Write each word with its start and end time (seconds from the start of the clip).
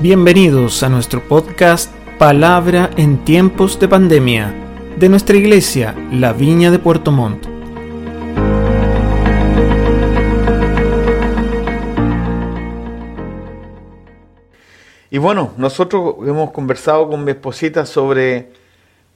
Bienvenidos 0.00 0.84
a 0.84 0.88
nuestro 0.88 1.20
podcast 1.26 1.92
Palabra 2.18 2.88
en 2.96 3.24
tiempos 3.24 3.80
de 3.80 3.88
pandemia 3.88 4.54
de 4.96 5.08
nuestra 5.08 5.36
iglesia, 5.36 5.92
La 6.12 6.32
Viña 6.32 6.70
de 6.70 6.78
Puerto 6.78 7.10
Montt. 7.10 7.44
Y 15.10 15.18
bueno, 15.18 15.54
nosotros 15.56 16.14
hemos 16.28 16.52
conversado 16.52 17.08
con 17.08 17.24
mi 17.24 17.32
esposita 17.32 17.84
sobre 17.84 18.52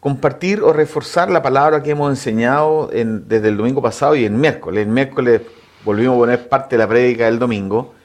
compartir 0.01 0.63
o 0.63 0.73
reforzar 0.73 1.31
la 1.31 1.45
palabra 1.45 1.85
que 1.85 1.93
hemos 1.93 2.11
enseñado 2.11 2.91
desde 2.93 3.49
el 3.49 3.57
domingo 3.57 3.81
pasado 3.81 4.17
y 4.17 4.25
el 4.25 4.33
miércoles. 4.33 4.85
El 4.85 4.93
miércoles 4.93 5.43
volvimos 5.85 6.17
a 6.17 6.19
poner 6.19 6.49
parte 6.49 6.75
de 6.75 6.83
la 6.83 6.89
prédica 6.89 7.27
del 7.27 7.39
domingo 7.39 8.02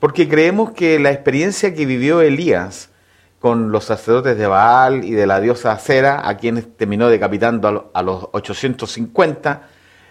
porque 0.00 0.28
creemos 0.28 0.72
que 0.72 0.98
la 0.98 1.10
experiencia 1.10 1.74
que 1.74 1.86
vivió 1.86 2.20
Elías 2.20 2.90
con 3.38 3.70
los 3.70 3.84
sacerdotes 3.84 4.36
de 4.36 4.46
Baal 4.46 5.04
y 5.04 5.12
de 5.12 5.26
la 5.26 5.40
diosa 5.40 5.72
Acera, 5.72 6.28
a 6.28 6.36
quienes 6.36 6.76
terminó 6.76 7.08
decapitando 7.08 7.90
a 7.94 8.02
los 8.02 8.28
850, 8.32 9.68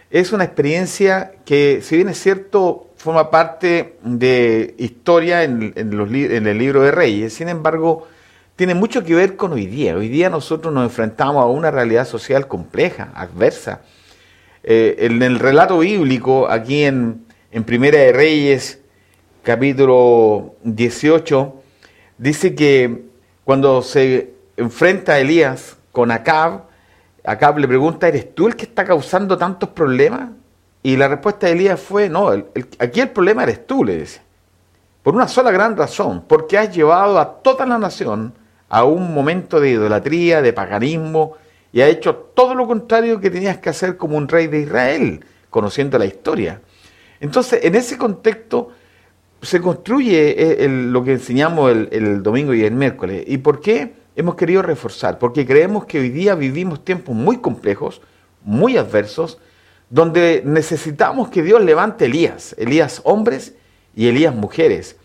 es 0.09 0.31
una 0.31 0.44
experiencia 0.44 1.34
que, 1.44 1.81
si 1.81 1.98
bien 1.98 2.09
es 2.09 2.20
cierto, 2.20 2.91
forma 2.95 3.30
parte 3.30 3.98
de 4.03 4.75
historia 4.77 5.44
en, 5.44 5.73
el 5.75 6.58
libro 6.58 6.81
de 6.81 6.91
Reyes, 6.91 7.33
sin 7.33 7.49
embargo, 7.49 8.08
tiene 8.55 8.73
mucho 8.73 9.03
que 9.03 9.16
ver 9.16 9.36
con 9.36 9.52
hoy 9.52 9.66
día. 9.66 9.95
Hoy 9.95 10.08
día 10.08 10.30
nosotros 10.30 10.73
nos 10.73 10.86
enfrentamos 10.86 11.44
a 11.44 11.47
una 11.47 11.72
realidad 11.72 12.08
social 12.08 12.47
compleja, 12.47 13.11
adversa. 13.13 13.81
Eh, 14.63 14.95
en 14.99 15.22
el 15.22 15.39
relato 15.39 15.80
bíblico, 15.80 16.50
aquí 16.50 16.83
en, 16.83 17.25
en 17.52 17.63
Primera 17.66 18.00
de 18.00 18.13
Reyes, 18.13 18.80
capítulo 19.45 20.55
18, 20.63 21.53
dice 22.17 22.55
que 22.55 23.05
cuando 23.43 23.83
se 23.83 24.33
enfrenta 24.57 25.19
Elías 25.19 25.77
con 25.91 26.09
Acab, 26.09 26.63
Acab 27.23 27.59
le 27.59 27.67
pregunta, 27.67 28.07
¿eres 28.07 28.33
tú 28.33 28.47
el 28.47 28.55
que 28.55 28.63
está 28.63 28.83
causando 28.83 29.38
tantos 29.38 29.69
problemas? 29.69 30.31
Y 30.81 30.97
la 30.97 31.07
respuesta 31.07 31.45
de 31.45 31.53
Elías 31.53 31.79
fue, 31.79 32.09
no, 32.09 32.29
aquí 32.79 32.99
el 32.99 33.09
problema 33.11 33.43
eres 33.43 33.67
tú, 33.67 33.85
le 33.85 33.97
dice. 33.97 34.21
Por 35.03 35.13
una 35.13 35.27
sola 35.27 35.51
gran 35.51 35.77
razón, 35.77 36.23
porque 36.27 36.57
has 36.57 36.75
llevado 36.75 37.19
a 37.19 37.43
toda 37.43 37.67
la 37.67 37.77
nación 37.77 38.33
a 38.67 38.83
un 38.83 39.13
momento 39.13 39.59
de 39.59 39.69
idolatría, 39.69 40.41
de 40.41 40.53
paganismo, 40.53 41.33
y 41.71 41.81
ha 41.81 41.88
hecho 41.88 42.16
todo 42.16 42.55
lo 42.55 42.66
contrario 42.66 43.19
que 43.19 43.29
tenías 43.29 43.59
que 43.59 43.69
hacer 43.69 43.95
como 43.95 44.17
un 44.17 44.27
rey 44.27 44.47
de 44.47 44.61
Israel, 44.61 45.23
conociendo 45.51 45.99
la 45.99 46.05
historia. 46.05 46.61
Entonces, 47.19 47.63
en 47.63 47.75
ese 47.75 47.95
contexto, 47.95 48.71
se 49.41 49.61
construye 49.61 50.64
eh, 50.64 50.67
lo 50.67 51.03
que 51.03 51.14
enseñamos 51.14 51.72
el, 51.72 52.23
domingo 52.23 52.53
y 52.53 52.64
el 52.64 52.73
miércoles. 52.73 53.23
¿Y 53.28 53.38
por 53.38 53.61
qué 53.61 53.94
hemos 54.16 54.36
querido 54.36 54.61
reforzar? 54.61 55.19
Porque 55.19 55.45
creemos 55.45 55.86
que 55.86 56.00
hoy 56.00 56.09
día 56.09 56.36
vivimos 56.36 56.83
tiempos 56.83 57.16
muy 57.16 57.38
complejos, 57.38 58.02
muy 58.44 58.78
adversos, 58.78 59.38
donde 59.89 60.41
necesitamos 60.45 61.30
que 61.30 61.44
Dios 61.44 61.61
levante 61.61 62.06
Elías, 62.06 62.56
Elías 62.58 63.02
hombres 63.03 63.56
y 63.95 64.08
Elías 64.08 64.33
mujeres. 64.33 64.97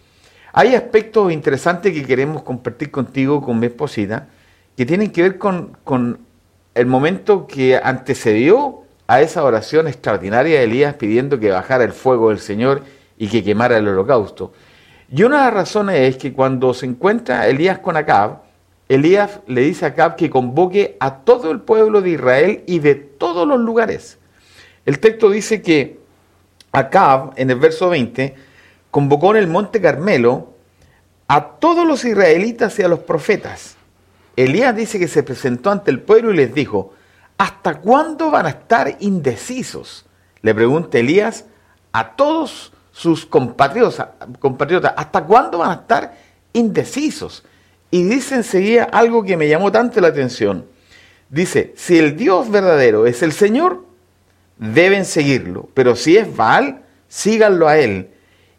Hay 0.53 0.75
aspectos 0.75 1.33
interesantes 1.33 1.92
que 1.92 2.05
queremos 2.05 2.42
compartir 2.42 2.91
contigo, 2.91 3.42
con 3.42 3.58
mi 3.61 3.67
esposita, 3.67 4.28
que 4.77 4.86
tienen 4.86 5.11
que 5.11 5.23
ver 5.23 5.39
con, 5.39 5.77
con 5.84 6.19
el 6.75 6.86
momento 6.86 7.47
que 7.47 7.77
antecedió 7.77 8.83
a 9.06 9.20
esa 9.20 9.45
oración 9.45 9.89
extraordinaria 9.89 10.58
de 10.58 10.64
Elías 10.64 10.95
pidiendo 10.95 11.39
que 11.39 11.51
bajara 11.51 11.84
el 11.84 11.92
fuego 11.92 12.31
del 12.31 12.39
Señor 12.39 12.83
y 13.21 13.29
que 13.29 13.45
quemara 13.45 13.77
el 13.77 13.87
holocausto. 13.87 14.53
Y 15.13 15.23
una 15.25 15.41
de 15.41 15.45
las 15.45 15.55
razones 15.55 16.01
es 16.08 16.17
que 16.17 16.33
cuando 16.33 16.73
se 16.73 16.86
encuentra 16.86 17.47
Elías 17.47 17.79
con 17.79 17.97
Acab, 17.97 18.39
Elías 18.89 19.41
le 19.47 19.61
dice 19.61 19.85
a 19.85 19.89
Acab 19.89 20.17
que 20.17 20.31
convoque 20.31 20.97
a 20.98 21.19
todo 21.19 21.51
el 21.51 21.61
pueblo 21.61 22.01
de 22.01 22.11
Israel 22.11 22.64
y 22.67 22.79
de 22.79 22.95
todos 22.95 23.47
los 23.47 23.61
lugares. 23.61 24.19
El 24.86 25.01
texto 25.01 25.29
dice 25.29 25.61
que 25.61 26.01
Acab, 26.73 27.35
en 27.36 27.51
el 27.51 27.59
verso 27.59 27.91
20, 27.91 28.35
convocó 28.91 29.33
en 29.33 29.36
el 29.36 29.48
monte 29.48 29.83
Carmelo 29.83 30.55
a 31.29 31.45
todos 31.59 31.86
los 31.86 32.07
israelitas 32.07 32.79
y 32.79 32.85
a 32.85 32.89
los 32.89 33.01
profetas. 33.01 33.77
Elías 34.35 34.75
dice 34.75 34.98
que 34.98 35.09
se 35.09 35.23
presentó 35.23 35.70
ante 35.70 35.91
el 35.91 36.01
pueblo 36.01 36.33
y 36.33 36.39
les 36.39 36.55
dijo, 36.55 36.95
¿hasta 37.36 37.80
cuándo 37.80 38.30
van 38.30 38.47
a 38.47 38.51
estar 38.51 38.97
indecisos? 39.01 40.07
Le 40.41 40.55
pregunta 40.55 40.98
Elías 40.98 41.45
a 41.92 42.17
todos 42.17 42.73
sus 42.92 43.27
compatriotas, 43.27 44.95
¿hasta 44.96 45.24
cuándo 45.24 45.58
van 45.58 45.70
a 45.70 45.74
estar 45.74 46.17
indecisos? 46.52 47.45
Y 47.90 48.05
dice 48.05 48.36
enseguida 48.36 48.84
algo 48.84 49.24
que 49.24 49.36
me 49.36 49.48
llamó 49.48 49.73
tanto 49.73 50.01
la 50.01 50.08
atención. 50.08 50.64
Dice, 51.29 51.73
si 51.77 51.98
el 51.98 52.17
Dios 52.17 52.50
verdadero 52.50 53.06
es 53.06 53.23
el 53.23 53.33
Señor, 53.33 53.84
deben 54.58 55.05
seguirlo, 55.05 55.68
pero 55.74 55.96
si 55.96 56.17
es 56.17 56.36
Baal, 56.36 56.83
síganlo 57.08 57.68
a 57.68 57.79
él. 57.79 58.11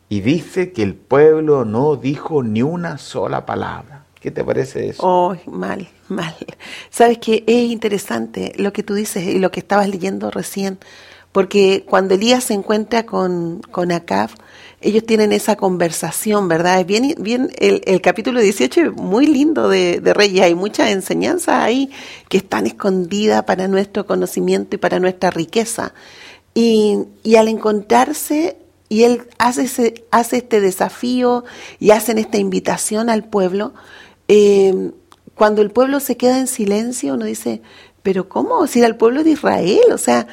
Y 0.09 0.22
dice 0.22 0.74
que 0.74 0.84
el 0.84 0.96
pueblo 0.96 1.64
no 1.64 1.96
dijo 1.96 2.44
ni 2.44 2.62
una 2.62 2.97
sola 2.97 3.46
palabra. 3.46 4.06
¿Qué 4.20 4.30
te 4.30 4.44
parece 4.44 4.90
eso? 4.90 5.02
Oh, 5.03 5.36
mal, 5.47 5.88
mal. 6.08 6.36
Sabes 6.90 7.18
que 7.18 7.44
es 7.47 7.72
interesante 7.72 8.53
lo 8.58 8.72
que 8.72 8.84
tú 8.84 8.94
dices 8.94 9.24
y 9.24 9.40
lo 9.40 9.52
que 9.52 9.62
estabas 9.62 9.90
leyendo 9.90 10.30
recién 10.30 10.80
porque 11.31 11.86
cuando 11.88 12.16
Elías 12.16 12.44
se 12.44 12.53
encuentra 12.53 13.06
con, 13.06 13.62
con 13.72 13.92
Acab, 13.92 14.30
ellos 14.81 15.06
tienen 15.06 15.31
esa 15.31 15.56
conversación, 15.56 16.47
¿verdad? 16.47 16.80
Es 16.80 16.86
bien, 16.86 17.16
bien 17.19 17.52
el, 17.58 18.02
capítulo 18.02 18.42
18 18.42 18.81
es 18.81 18.92
muy 18.94 19.28
lindo 19.28 19.70
de, 19.70 20.02
de 20.02 20.14
Reyes, 20.14 20.44
hay 20.44 20.56
muchas 20.56 20.90
enseñanzas 20.90 21.64
ahí 21.64 21.91
que 22.30 22.38
están 22.38 22.66
escondidas 22.66 23.44
para 23.44 23.68
nuestro 23.68 24.06
conocimiento 24.08 24.75
y 24.75 24.80
para 24.80 25.00
nuestra 25.00 25.30
riqueza. 25.30 25.94
Y, 26.53 27.06
y 27.24 27.36
al 27.36 27.47
encontrarse, 27.47 28.58
y 28.90 29.03
él 29.03 29.22
hace, 29.38 29.64
ese, 29.64 30.06
hace 30.12 30.38
este 30.38 30.59
desafío 30.59 31.46
y 31.80 31.91
hacen 31.91 32.18
esta 32.18 32.38
invitación 32.40 33.09
al 33.09 33.24
pueblo, 33.24 33.74
eh, 34.28 34.91
cuando 35.36 35.62
el 35.62 35.72
pueblo 35.72 36.00
se 36.00 36.18
queda 36.18 36.40
en 36.40 36.47
silencio, 36.47 37.14
uno 37.14 37.25
dice, 37.25 37.62
pero 38.03 38.28
¿cómo? 38.28 38.68
Si 38.68 38.80
era 38.80 38.88
el 38.88 38.96
pueblo 38.96 39.24
de 39.24 39.31
Israel, 39.31 39.91
o 39.94 39.97
sea, 39.97 40.28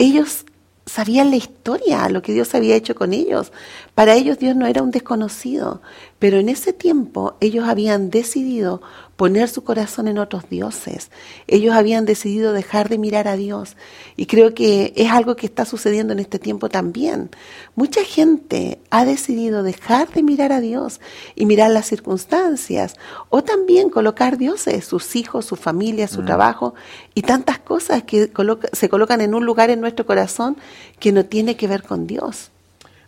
ellos 0.00 0.46
sabían 0.86 1.30
la 1.30 1.36
historia, 1.36 2.08
lo 2.08 2.22
que 2.22 2.32
Dios 2.32 2.54
había 2.54 2.74
hecho 2.74 2.94
con 2.94 3.12
ellos. 3.12 3.52
Para 3.94 4.14
ellos 4.14 4.38
Dios 4.38 4.56
no 4.56 4.66
era 4.66 4.82
un 4.82 4.90
desconocido, 4.90 5.82
pero 6.18 6.38
en 6.38 6.48
ese 6.48 6.72
tiempo 6.72 7.36
ellos 7.40 7.68
habían 7.68 8.10
decidido 8.10 8.80
poner 9.20 9.50
su 9.50 9.62
corazón 9.64 10.08
en 10.08 10.16
otros 10.16 10.48
dioses. 10.48 11.10
Ellos 11.46 11.74
habían 11.74 12.06
decidido 12.06 12.54
dejar 12.54 12.88
de 12.88 12.96
mirar 12.96 13.28
a 13.28 13.36
Dios. 13.36 13.76
Y 14.16 14.24
creo 14.24 14.54
que 14.54 14.94
es 14.96 15.10
algo 15.10 15.36
que 15.36 15.44
está 15.44 15.66
sucediendo 15.66 16.14
en 16.14 16.20
este 16.20 16.38
tiempo 16.38 16.70
también. 16.70 17.28
Mucha 17.74 18.02
gente 18.02 18.80
ha 18.88 19.04
decidido 19.04 19.62
dejar 19.62 20.08
de 20.08 20.22
mirar 20.22 20.52
a 20.52 20.60
Dios 20.60 21.02
y 21.34 21.44
mirar 21.44 21.70
las 21.70 21.84
circunstancias. 21.84 22.94
O 23.28 23.44
también 23.44 23.90
colocar 23.90 24.38
dioses, 24.38 24.86
sus 24.86 25.14
hijos, 25.14 25.44
su 25.44 25.56
familia, 25.56 26.08
su 26.08 26.22
mm. 26.22 26.24
trabajo 26.24 26.72
y 27.12 27.20
tantas 27.20 27.58
cosas 27.58 28.04
que 28.04 28.32
se 28.72 28.88
colocan 28.88 29.20
en 29.20 29.34
un 29.34 29.44
lugar 29.44 29.68
en 29.68 29.82
nuestro 29.82 30.06
corazón 30.06 30.56
que 30.98 31.12
no 31.12 31.26
tiene 31.26 31.56
que 31.56 31.66
ver 31.66 31.82
con 31.82 32.06
Dios. 32.06 32.52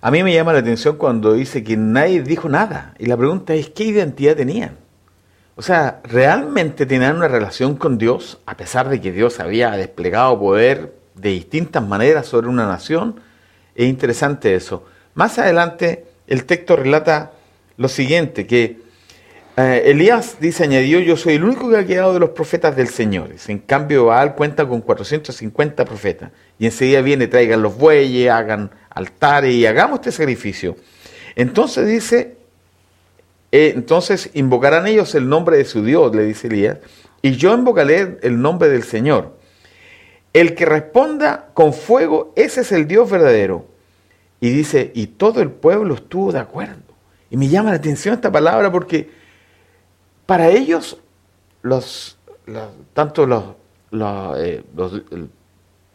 A 0.02 0.10
mí 0.10 0.22
me 0.22 0.34
llama 0.34 0.52
la 0.52 0.58
atención 0.58 0.98
cuando 0.98 1.32
dice 1.32 1.64
que 1.64 1.78
nadie 1.78 2.22
dijo 2.22 2.50
nada. 2.50 2.92
Y 2.98 3.06
la 3.06 3.16
pregunta 3.16 3.54
es, 3.54 3.70
¿qué 3.70 3.84
identidad 3.84 4.36
tenían? 4.36 4.81
O 5.54 5.62
sea, 5.62 6.00
¿realmente 6.04 6.86
tenían 6.86 7.16
una 7.16 7.28
relación 7.28 7.76
con 7.76 7.98
Dios, 7.98 8.38
a 8.46 8.56
pesar 8.56 8.88
de 8.88 9.00
que 9.00 9.12
Dios 9.12 9.38
había 9.38 9.72
desplegado 9.72 10.38
poder 10.38 10.94
de 11.14 11.30
distintas 11.30 11.86
maneras 11.86 12.26
sobre 12.26 12.48
una 12.48 12.66
nación? 12.66 13.20
Es 13.74 13.86
interesante 13.86 14.54
eso. 14.54 14.86
Más 15.14 15.38
adelante, 15.38 16.06
el 16.26 16.46
texto 16.46 16.76
relata 16.76 17.32
lo 17.76 17.88
siguiente, 17.88 18.46
que 18.46 18.78
eh, 19.58 19.82
Elías 19.86 20.38
dice, 20.40 20.64
añadió, 20.64 21.00
yo 21.00 21.18
soy 21.18 21.34
el 21.34 21.44
único 21.44 21.68
que 21.68 21.76
ha 21.76 21.86
quedado 21.86 22.14
de 22.14 22.20
los 22.20 22.30
profetas 22.30 22.74
del 22.74 22.88
Señor. 22.88 23.28
En 23.48 23.58
cambio, 23.58 24.06
Baal 24.06 24.34
cuenta 24.34 24.66
con 24.66 24.80
450 24.80 25.84
profetas. 25.84 26.30
Y 26.58 26.64
enseguida 26.64 27.02
viene, 27.02 27.26
traigan 27.26 27.60
los 27.60 27.76
bueyes, 27.76 28.30
hagan 28.30 28.70
altares 28.88 29.54
y 29.54 29.66
hagamos 29.66 29.98
este 29.98 30.12
sacrificio. 30.12 30.76
Entonces 31.36 31.86
dice, 31.86 32.36
eh, 33.52 33.72
entonces 33.74 34.30
invocarán 34.32 34.86
ellos 34.86 35.14
el 35.14 35.28
nombre 35.28 35.58
de 35.58 35.66
su 35.66 35.84
Dios, 35.84 36.14
le 36.16 36.24
dice 36.24 36.48
Elías, 36.48 36.78
y 37.20 37.32
yo 37.32 37.54
invocaré 37.54 38.18
el 38.22 38.40
nombre 38.40 38.68
del 38.70 38.82
Señor. 38.82 39.36
El 40.32 40.54
que 40.54 40.64
responda 40.64 41.50
con 41.52 41.74
fuego, 41.74 42.32
ese 42.34 42.62
es 42.62 42.72
el 42.72 42.88
Dios 42.88 43.10
verdadero. 43.10 43.66
Y 44.40 44.50
dice, 44.50 44.90
y 44.94 45.06
todo 45.06 45.42
el 45.42 45.50
pueblo 45.50 45.94
estuvo 45.94 46.32
de 46.32 46.40
acuerdo. 46.40 46.80
Y 47.30 47.36
me 47.36 47.48
llama 47.48 47.70
la 47.70 47.76
atención 47.76 48.14
esta 48.14 48.32
palabra 48.32 48.72
porque 48.72 49.10
para 50.26 50.48
ellos, 50.48 50.98
los, 51.60 52.18
tanto 52.94 53.26
los, 53.26 53.44
los, 53.90 54.38
eh, 54.38 54.64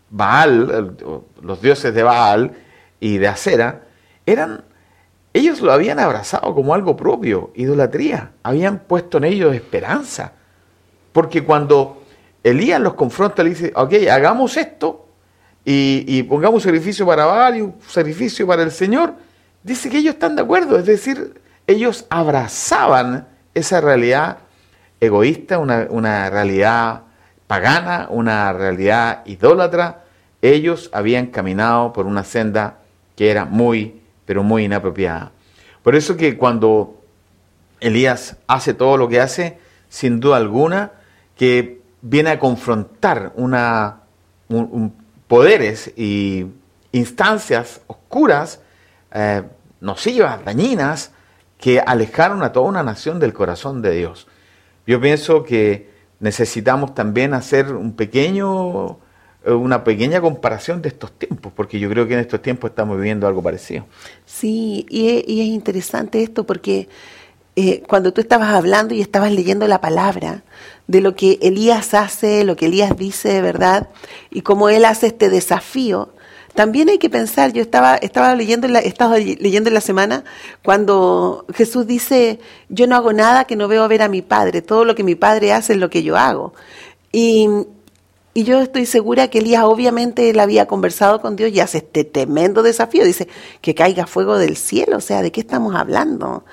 Baal, 0.10 0.96
los 1.42 1.62
dioses 1.62 1.94
de 1.94 2.04
Baal, 2.04 2.52
y 3.00 3.18
de 3.18 3.28
acera 3.28 3.84
eran 4.26 4.64
ellos 5.38 5.62
lo 5.62 5.72
habían 5.72 6.00
abrazado 6.00 6.54
como 6.56 6.74
algo 6.74 6.96
propio, 6.96 7.52
idolatría, 7.56 8.32
habían 8.44 8.80
puesto 8.80 9.18
en 9.18 9.26
ellos 9.26 9.56
esperanza. 9.56 10.34
Porque 11.12 11.44
cuando 11.44 12.04
Elías 12.44 12.80
los 12.80 12.94
confronta, 12.94 13.44
le 13.44 13.50
dice, 13.50 13.72
ok, 13.76 13.94
hagamos 14.12 14.58
esto 14.58 15.06
y, 15.66 16.24
pongamos 16.24 16.56
un 16.56 16.62
sacrificio 16.62 17.06
para 17.06 17.26
Baal 17.26 17.58
y 17.58 17.62
un 17.62 17.76
sacrificio 17.88 18.48
para 18.48 18.64
el 18.64 18.72
Señor, 18.72 19.16
dice 19.64 19.90
que 19.90 19.98
ellos 19.98 20.14
están 20.14 20.36
de 20.36 20.44
acuerdo, 20.44 20.80
es 20.80 20.86
decir, 20.86 21.42
ellos 21.68 22.06
abrazaban 22.10 23.28
esa 23.54 23.82
realidad 23.82 24.38
egoísta, 25.02 25.60
una, 25.60 25.88
una 25.90 26.30
realidad 26.30 27.02
pagana, 27.48 28.08
una 28.10 28.54
realidad 28.54 29.24
idólatra, 29.26 30.04
ellos 30.42 30.90
habían 30.94 31.28
caminado 31.28 31.92
por 31.92 32.06
una 32.06 32.24
senda 32.24 32.78
que 33.18 33.30
era 33.30 33.44
muy, 33.44 34.02
pero 34.28 34.44
muy 34.44 34.66
inapropiada. 34.66 35.32
Por 35.82 35.96
eso 35.96 36.18
que 36.18 36.38
cuando 36.38 37.02
Elías 37.80 38.36
hace 38.46 38.76
todo 38.76 38.98
lo 38.98 39.08
que 39.08 39.22
hace, 39.22 39.58
sin 39.90 40.20
duda 40.20 40.38
alguna, 40.38 40.92
que 41.36 41.82
viene 42.02 42.32
a 42.32 42.40
confrontar 42.40 43.32
una, 43.36 44.02
poderes 45.28 45.94
y 45.96 46.46
instancias 46.92 47.82
oscuras, 47.88 48.60
eh, 49.14 49.44
nocivas, 49.80 50.44
dañinas, 50.44 51.12
que 51.58 51.80
alejaron 51.80 52.44
a 52.44 52.52
toda 52.52 52.68
una 52.68 52.84
nación 52.84 53.20
del 53.20 53.34
corazón 53.34 53.82
de 53.82 53.92
Dios. 53.92 54.28
Yo 54.86 55.00
pienso 55.00 55.44
que 55.44 55.90
necesitamos 56.20 56.94
también 56.94 57.34
hacer 57.34 57.74
un 57.74 57.96
pequeño, 57.96 59.00
una 59.56 59.84
pequeña 59.84 60.22
comparación 60.22 60.82
de 60.82 60.90
estos 60.90 61.12
tiempos, 61.12 61.52
porque 61.56 61.80
yo 61.80 61.90
creo 61.90 62.08
que 62.08 62.14
en 62.14 62.20
estos 62.20 62.42
tiempos 62.42 62.72
estamos 62.72 62.98
viviendo 62.98 63.28
algo 63.28 63.42
parecido. 63.42 63.86
Sí, 64.26 64.86
y 64.90 65.10
es, 65.10 65.48
interesante 65.48 66.22
esto 66.22 66.46
porque 66.46 66.90
eh, 67.56 67.84
cuando 67.88 68.14
tú 68.14 68.22
estabas 68.22 68.50
hablando 68.50 68.94
y 68.94 69.02
estabas 69.02 69.32
leyendo 69.32 69.68
la 69.68 69.82
palabra 69.82 70.44
de 70.88 71.02
lo 71.02 71.16
que 71.16 71.40
Elías 71.42 71.94
hace, 71.94 72.44
lo 72.44 72.56
que 72.56 72.66
Elías 72.66 72.98
dice, 72.98 73.42
¿verdad? 73.42 73.90
Y 74.30 74.42
cómo 74.42 74.70
él 74.70 74.86
hace 74.86 75.08
este 75.08 75.30
desafío, 75.30 76.14
también 76.54 76.90
hay 76.90 76.98
que 76.98 77.10
pensar, 77.10 77.54
yo 77.54 77.62
estaba, 77.62 77.98
estaba 77.98 78.34
leyendo, 78.36 78.68
la, 78.68 78.80
estaba 78.80 79.18
leyendo 79.18 79.70
en 79.70 79.76
la 79.76 79.82
semana 79.82 80.24
cuando 80.64 81.46
Jesús 81.54 81.86
dice, 81.86 82.40
yo 82.68 82.88
no 82.88 82.96
hago 82.96 83.14
nada 83.14 83.46
que 83.46 83.56
no 83.56 83.68
veo 83.68 83.88
ver 83.88 84.02
a 84.02 84.10
mi 84.10 84.24
Padre, 84.24 84.62
todo 84.64 84.84
lo 84.84 84.96
que 84.96 85.04
mi 85.04 85.14
Padre 85.16 85.54
hace 85.54 85.74
es 85.74 85.80
lo 85.80 85.90
que 85.90 86.02
yo 86.04 86.18
hago. 86.18 86.54
Y, 87.12 87.48
y 88.38 88.44
yo 88.44 88.62
estoy 88.62 88.86
segura 88.86 89.30
que 89.30 89.40
Elías 89.40 89.64
obviamente 89.64 90.30
él 90.30 90.40
había 90.40 90.68
conversado 90.68 91.22
con 91.22 91.36
Dios 91.36 91.52
y 91.52 91.60
hace 91.60 91.80
este 91.80 92.04
tremendo 92.04 92.62
desafío, 92.62 93.04
dice, 93.04 93.28
que 93.62 93.74
caiga 93.74 94.06
fuego 94.06 94.38
del 94.38 94.58
cielo, 94.58 94.98
o 94.98 95.02
sea, 95.02 95.24
¿de 95.24 95.32
qué 95.32 95.42
estamos 95.42 95.74
hablando? 95.74 96.46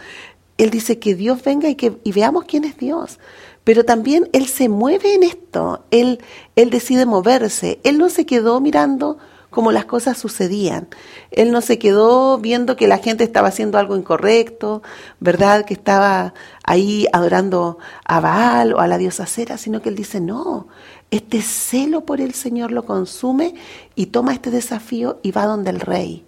Él 0.57 0.71
dice 0.71 0.99
que 0.99 1.15
Dios 1.15 1.45
venga 1.45 1.69
y, 1.69 1.75
que, 1.75 1.99
y 2.03 2.13
veamos 2.13 2.45
quién 2.47 2.65
es 2.65 2.79
Dios 2.79 3.19
pero 3.65 3.85
también 3.85 4.31
él 4.33 4.47
se 4.47 4.71
mueve 4.71 5.15
en 5.15 5.25
esto, 5.25 5.85
él, 5.91 6.21
él 6.57 6.71
decide 6.71 7.05
moverse, 7.05 7.81
él 7.83 7.99
no 7.99 8.09
se 8.09 8.25
quedó 8.25 8.61
mirando 8.61 9.19
como 9.55 9.71
las 9.71 9.85
cosas 9.85 10.19
sucedían. 10.19 10.89
Él 11.31 11.53
no 11.53 11.61
se 11.61 11.79
quedó 11.79 12.39
viendo 12.39 12.75
que 12.75 12.89
la 12.89 12.99
gente 12.99 13.23
estaba 13.23 13.49
haciendo 13.49 13.79
algo 13.79 13.97
incorrecto, 13.97 14.83
¿verdad? 15.21 15.65
Que 15.65 15.75
estaba 15.75 16.35
ahí 16.65 17.07
adorando 17.13 17.79
a 18.05 18.19
Baal 18.19 18.75
o 18.75 18.81
a 18.81 18.89
la 18.89 18.99
diosa 18.99 19.27
Cera, 19.27 19.57
sino 19.57 19.81
que 19.81 19.91
él 19.91 19.95
dice, 19.95 20.21
no, 20.21 20.67
este 21.11 21.43
celo 21.43 22.03
por 22.03 22.21
el 22.21 22.35
Señor 22.35 22.73
lo 22.73 22.85
consume 22.85 23.55
y 23.95 24.07
toma 24.07 24.33
este 24.33 24.51
desafío 24.51 25.21
y 25.23 25.31
va 25.31 25.47
donde 25.47 25.71
el 25.71 25.81
rey. 25.81 26.25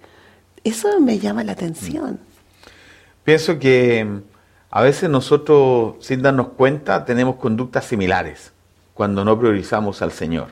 Eso 0.64 1.00
me 1.00 1.19
llama 1.19 1.44
la 1.44 1.52
atención. 1.52 2.19
Pienso 3.25 3.58
que 3.58 4.05
mm, 4.05 4.23
a 4.70 4.82
veces 4.82 5.11
nosotros, 5.11 5.96
sin 6.00 6.23
darnos 6.23 6.49
cuenta, 6.49 7.05
tenemos 7.05 7.37
conductas 7.37 7.84
similares 7.87 8.52
cuando 8.94 9.25
no 9.25 9.38
priorizamos 9.38 10.02
al 10.02 10.12
Señor 10.12 10.49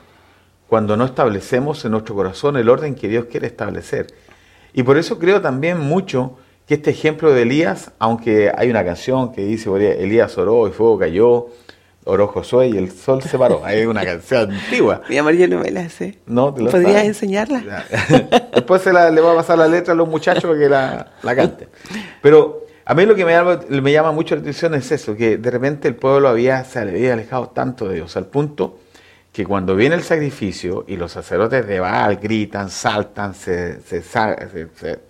cuando 0.67 0.97
no 0.97 1.05
establecemos 1.05 1.85
en 1.85 1.91
nuestro 1.91 2.15
corazón 2.15 2.57
el 2.57 2.69
orden 2.69 2.95
que 2.95 3.07
Dios 3.07 3.25
quiere 3.25 3.47
establecer. 3.47 4.07
Y 4.73 4.83
por 4.83 4.97
eso 4.97 5.19
creo 5.19 5.41
también 5.41 5.79
mucho 5.79 6.37
que 6.67 6.75
este 6.75 6.89
ejemplo 6.91 7.31
de 7.31 7.43
Elías, 7.43 7.91
aunque 7.99 8.51
hay 8.55 8.69
una 8.69 8.83
canción 8.83 9.31
que 9.31 9.45
dice 9.45 9.69
Elías 9.69 10.37
oró 10.37 10.67
y 10.67 10.71
fuego 10.71 10.97
cayó, 10.97 11.47
oró 12.05 12.27
Josué 12.27 12.69
y 12.69 12.77
el 12.77 12.91
sol 12.91 13.21
se 13.21 13.37
paró. 13.37 13.63
Hay 13.65 13.85
una 13.85 14.05
canción 14.05 14.51
antigua. 14.51 15.01
Mi 15.09 15.17
amor, 15.17 15.33
yo 15.33 15.47
no 15.47 15.59
me 15.59 15.71
la 15.71 15.89
sé. 15.89 16.17
¿No? 16.25 16.53
¿Te 16.53 16.63
¿Podrías 16.63 17.03
enseñarla? 17.03 17.85
Después 18.53 18.81
se 18.81 18.93
la, 18.93 19.11
le 19.11 19.21
va 19.21 19.33
a 19.33 19.35
pasar 19.35 19.57
la 19.57 19.67
letra 19.67 19.93
a 19.93 19.95
los 19.95 20.07
muchachos 20.07 20.45
para 20.45 20.57
que 20.57 20.69
la, 20.69 21.11
la 21.21 21.35
canten. 21.35 21.67
Pero 22.21 22.65
a 22.85 22.93
mí 22.93 23.05
lo 23.05 23.15
que 23.15 23.25
me 23.25 23.31
llama, 23.31 23.59
me 23.67 23.91
llama 23.91 24.11
mucho 24.11 24.35
la 24.35 24.41
atención 24.41 24.75
es 24.75 24.91
eso, 24.91 25.15
que 25.15 25.37
de 25.37 25.51
repente 25.51 25.87
el 25.87 25.95
pueblo 25.95 26.29
había, 26.29 26.63
se 26.63 26.79
había 26.79 27.13
alejado 27.13 27.47
tanto 27.49 27.87
de 27.87 27.95
Dios, 27.95 28.15
al 28.15 28.27
punto 28.27 28.77
que 29.35 29.45
cuando 29.45 29.75
viene 29.75 29.95
el 29.95 30.03
sacrificio 30.03 30.85
y 30.87 30.95
los 30.95 31.11
sacerdotes 31.11 31.67
de 31.67 31.79
Baal 31.81 32.17
gritan, 32.17 32.69
saltan, 32.69 33.33
se, 33.33 33.81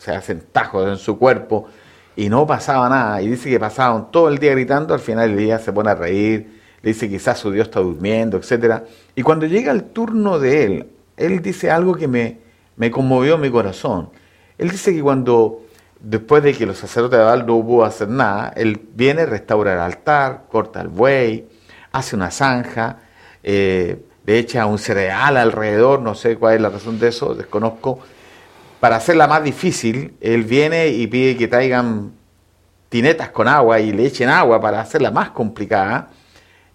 hacen 0.08 0.44
tajos 0.52 0.88
en 0.88 0.98
su 0.98 1.20
cuerpo 1.20 1.68
y 2.16 2.28
no 2.30 2.48
pasaba 2.48 2.90
nada, 2.90 3.22
y 3.22 3.28
dice 3.28 3.52
que 3.52 3.60
pasaban 3.60 4.10
todo 4.10 4.30
el 4.30 4.40
día 4.40 4.54
gritando, 4.54 4.96
al 4.96 5.00
final 5.00 5.30
del 5.30 5.38
día 5.38 5.60
se 5.60 5.72
pone 5.72 5.92
a 5.92 5.96
reír, 5.96 6.55
le 6.86 6.94
dice 6.94 7.10
quizás 7.10 7.40
su 7.40 7.50
Dios 7.50 7.68
está 7.68 7.80
durmiendo, 7.80 8.38
etc. 8.38 8.84
Y 9.16 9.24
cuando 9.24 9.48
llega 9.48 9.72
el 9.72 9.86
turno 9.86 10.38
de 10.38 10.64
él, 10.64 10.88
él 11.18 11.42
dice 11.42 11.72
algo 11.72 11.96
que 11.96 12.08
me, 12.08 12.38
me 12.76 12.92
conmovió 12.92 13.40
mi 13.40 13.50
corazón. 13.50 14.12
Él 14.60 14.70
dice 14.70 14.94
que 14.94 15.02
cuando, 15.02 15.64
después 16.00 16.44
de 16.44 16.54
que 16.54 16.68
los 16.68 16.78
sacerdotes 16.78 17.18
de 17.18 17.26
Baal 17.26 17.48
no 17.48 17.56
hubo 17.56 17.84
hacer 17.84 18.08
nada, 18.08 18.54
él 18.56 18.80
viene, 18.94 19.26
restaura 19.26 19.74
el 19.74 19.80
altar, 19.80 20.44
corta 20.48 20.80
el 20.80 20.90
buey, 20.90 21.48
hace 21.92 22.16
una 22.16 22.30
zanja, 22.30 23.00
eh, 23.42 23.98
le 24.24 24.38
echa 24.38 24.68
un 24.68 24.78
cereal 24.78 25.38
alrededor, 25.38 26.02
no 26.02 26.14
sé 26.14 26.38
cuál 26.38 26.54
es 26.54 26.62
la 26.62 26.70
razón 26.70 27.00
de 27.00 27.08
eso, 27.08 27.34
desconozco. 27.34 27.98
Para 28.80 28.98
hacerla 28.98 29.26
más 29.26 29.44
difícil, 29.44 30.14
él 30.22 30.44
viene 30.44 30.90
y 30.90 31.08
pide 31.08 31.36
que 31.36 31.48
traigan 31.48 32.12
tinetas 32.90 33.30
con 33.30 33.48
agua 33.48 33.80
y 33.80 33.92
le 33.92 34.06
echen 34.06 34.30
agua 34.30 34.62
para 34.62 34.82
hacerla 34.82 35.10
más 35.10 35.32
complicada. 35.32 36.12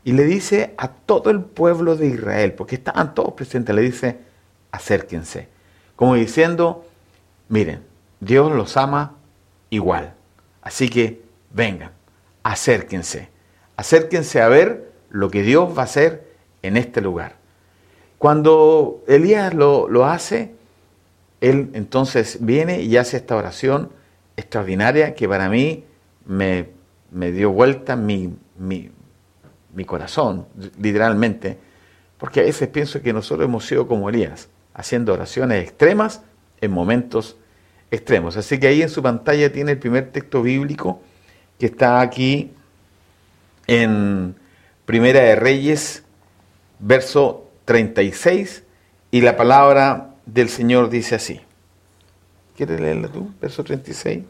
Y 0.05 0.13
le 0.13 0.25
dice 0.25 0.75
a 0.79 0.89
todo 0.89 1.31
el 1.31 1.41
pueblo 1.43 1.97
de 1.97 2.07
Israel, 2.07 2.53
porque 2.53 2.77
estaban 2.77 3.15
todos 3.15 3.35
presentes, 3.35 3.75
le 3.75 3.83
dice, 3.83 4.19
acérquense. 4.73 5.49
Como 5.97 6.15
diciendo, 6.15 6.87
miren, 7.49 7.83
Dios 8.21 8.51
los 8.53 8.77
ama 8.77 9.17
igual. 9.69 10.15
Así 10.63 10.89
que 10.89 11.23
vengan, 11.53 11.93
acérquense. 12.43 13.29
Acérquense 13.77 14.41
a 14.41 14.49
ver 14.49 14.91
lo 15.11 15.31
que 15.31 15.43
Dios 15.43 15.77
va 15.77 15.83
a 15.83 15.85
hacer 15.85 16.31
en 16.63 16.77
este 16.77 17.01
lugar. 17.01 17.35
Cuando 18.19 19.03
Elías 19.07 19.55
lo, 19.55 20.05
hace, 20.05 20.55
él 21.41 21.71
entonces 21.73 22.39
viene 22.41 22.83
y 22.83 22.97
hace 22.99 23.17
esta 23.17 23.37
oración 23.37 23.91
extraordinaria 24.37 25.15
que 25.15 25.27
para 25.27 25.49
mí 25.49 25.85
me, 26.27 26.67
dio 27.11 27.51
vuelta 27.51 27.97
mi, 27.97 28.35
mi, 28.59 28.91
mi, 29.75 29.85
corazón, 29.85 30.47
literalmente, 30.79 31.59
porque 32.19 32.41
a 32.41 32.43
veces 32.45 32.69
pienso 32.69 33.03
que 33.03 33.13
nosotros 33.13 33.47
hemos 33.47 33.67
sido 33.67 33.87
como 33.87 34.09
Elías, 34.09 34.49
haciendo 34.75 35.13
oraciones 35.13 35.63
extremas 35.63 36.23
en 36.61 36.71
momentos 36.71 37.37
extremos. 37.91 38.37
Así 38.37 38.59
que 38.59 38.69
ahí 38.69 38.83
en 38.83 38.89
su 38.89 39.03
pantalla 39.03 39.53
tiene 39.53 39.73
el 39.73 39.79
primer 39.79 40.11
texto 40.11 40.43
bíblico 40.43 41.01
que 41.59 41.67
está 41.67 42.01
aquí 42.01 42.53
en 43.67 44.35
Primera 44.87 45.21
de 45.21 45.37
Reyes, 45.37 46.03
verso 46.79 47.49
36 47.65 48.65
y 49.11 49.21
la 49.21 49.37
palabra 49.37 50.15
del 50.27 50.49
Señor 50.49 50.91
dice 50.91 51.15
así. 51.15 51.41
¿Quieres 52.57 52.81
leerla 52.81 53.09
tú? 53.09 53.33
Verso 53.41 53.65
36. 53.65 54.25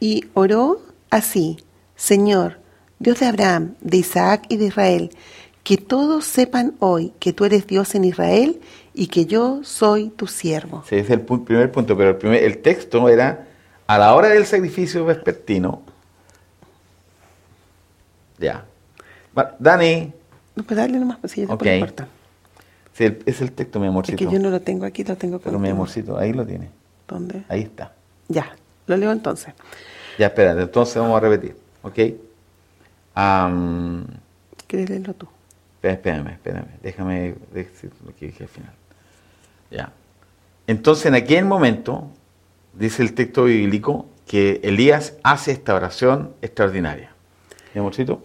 Y 0.00 0.26
oró 0.34 0.80
así, 1.10 1.58
Señor, 1.96 2.57
Dios 2.98 3.20
de 3.20 3.26
Abraham, 3.26 3.74
de 3.80 3.98
Isaac 3.98 4.44
y 4.48 4.56
de 4.56 4.66
Israel, 4.66 5.10
que 5.62 5.76
todos 5.76 6.24
sepan 6.24 6.74
hoy 6.78 7.12
que 7.18 7.32
tú 7.32 7.44
eres 7.44 7.66
Dios 7.66 7.94
en 7.94 8.04
Israel 8.04 8.60
y 8.94 9.08
que 9.08 9.26
yo 9.26 9.60
soy 9.62 10.08
tu 10.08 10.26
siervo. 10.26 10.82
Sí, 10.88 10.96
ese 10.96 11.14
es 11.14 11.20
el 11.20 11.20
primer 11.20 11.70
punto, 11.70 11.96
pero 11.96 12.10
el, 12.10 12.16
primer, 12.16 12.42
el 12.42 12.58
texto 12.58 13.08
era 13.08 13.46
a 13.86 13.98
la 13.98 14.14
hora 14.14 14.28
del 14.28 14.46
sacrificio 14.46 15.04
vespertino. 15.04 15.82
Ya. 18.38 18.64
Dani. 19.58 20.12
No, 20.56 20.64
pues 20.64 20.76
dale 20.76 20.98
nomás, 20.98 21.18
pues 21.18 21.32
si 21.32 21.46
ya 21.46 21.52
okay 21.52 21.84
es 22.98 23.40
el 23.40 23.52
texto, 23.52 23.78
mi 23.78 23.86
amorcito. 23.86 24.16
Es 24.16 24.28
que 24.28 24.34
yo 24.34 24.40
no 24.40 24.50
lo 24.50 24.60
tengo 24.60 24.84
aquí, 24.84 25.04
lo 25.04 25.16
tengo 25.16 25.38
Pero 25.38 25.58
mi 25.58 25.68
amorcito, 25.68 26.18
ahí 26.18 26.32
lo 26.32 26.44
tiene. 26.44 26.68
¿Dónde? 27.06 27.44
Ahí 27.48 27.62
está. 27.62 27.92
Ya, 28.26 28.56
lo 28.86 28.96
leo 28.96 29.12
entonces. 29.12 29.54
Ya, 30.18 30.26
espérate, 30.26 30.62
entonces 30.62 30.96
vamos 30.96 31.16
a 31.16 31.20
repetir, 31.20 31.56
¿ok? 31.82 31.98
¿Quieres 34.66 34.90
leerlo 34.90 35.14
tú? 35.14 35.26
Espérame, 35.82 36.28
espérame, 36.28 36.68
déjame 36.82 37.34
decir 37.52 37.90
lo 38.04 38.14
que 38.14 38.26
dije 38.26 38.44
al 38.44 38.48
final. 38.48 38.72
Ya. 39.70 39.92
Entonces, 40.66 41.06
en 41.06 41.14
aquel 41.14 41.44
momento, 41.44 42.08
dice 42.74 43.02
el 43.02 43.14
texto 43.14 43.44
bíblico, 43.44 44.06
que 44.26 44.60
Elías 44.62 45.14
hace 45.24 45.52
esta 45.52 45.74
oración 45.74 46.34
extraordinaria. 46.42 47.12
¿Mi 47.74 47.80
amorcito? 47.80 48.22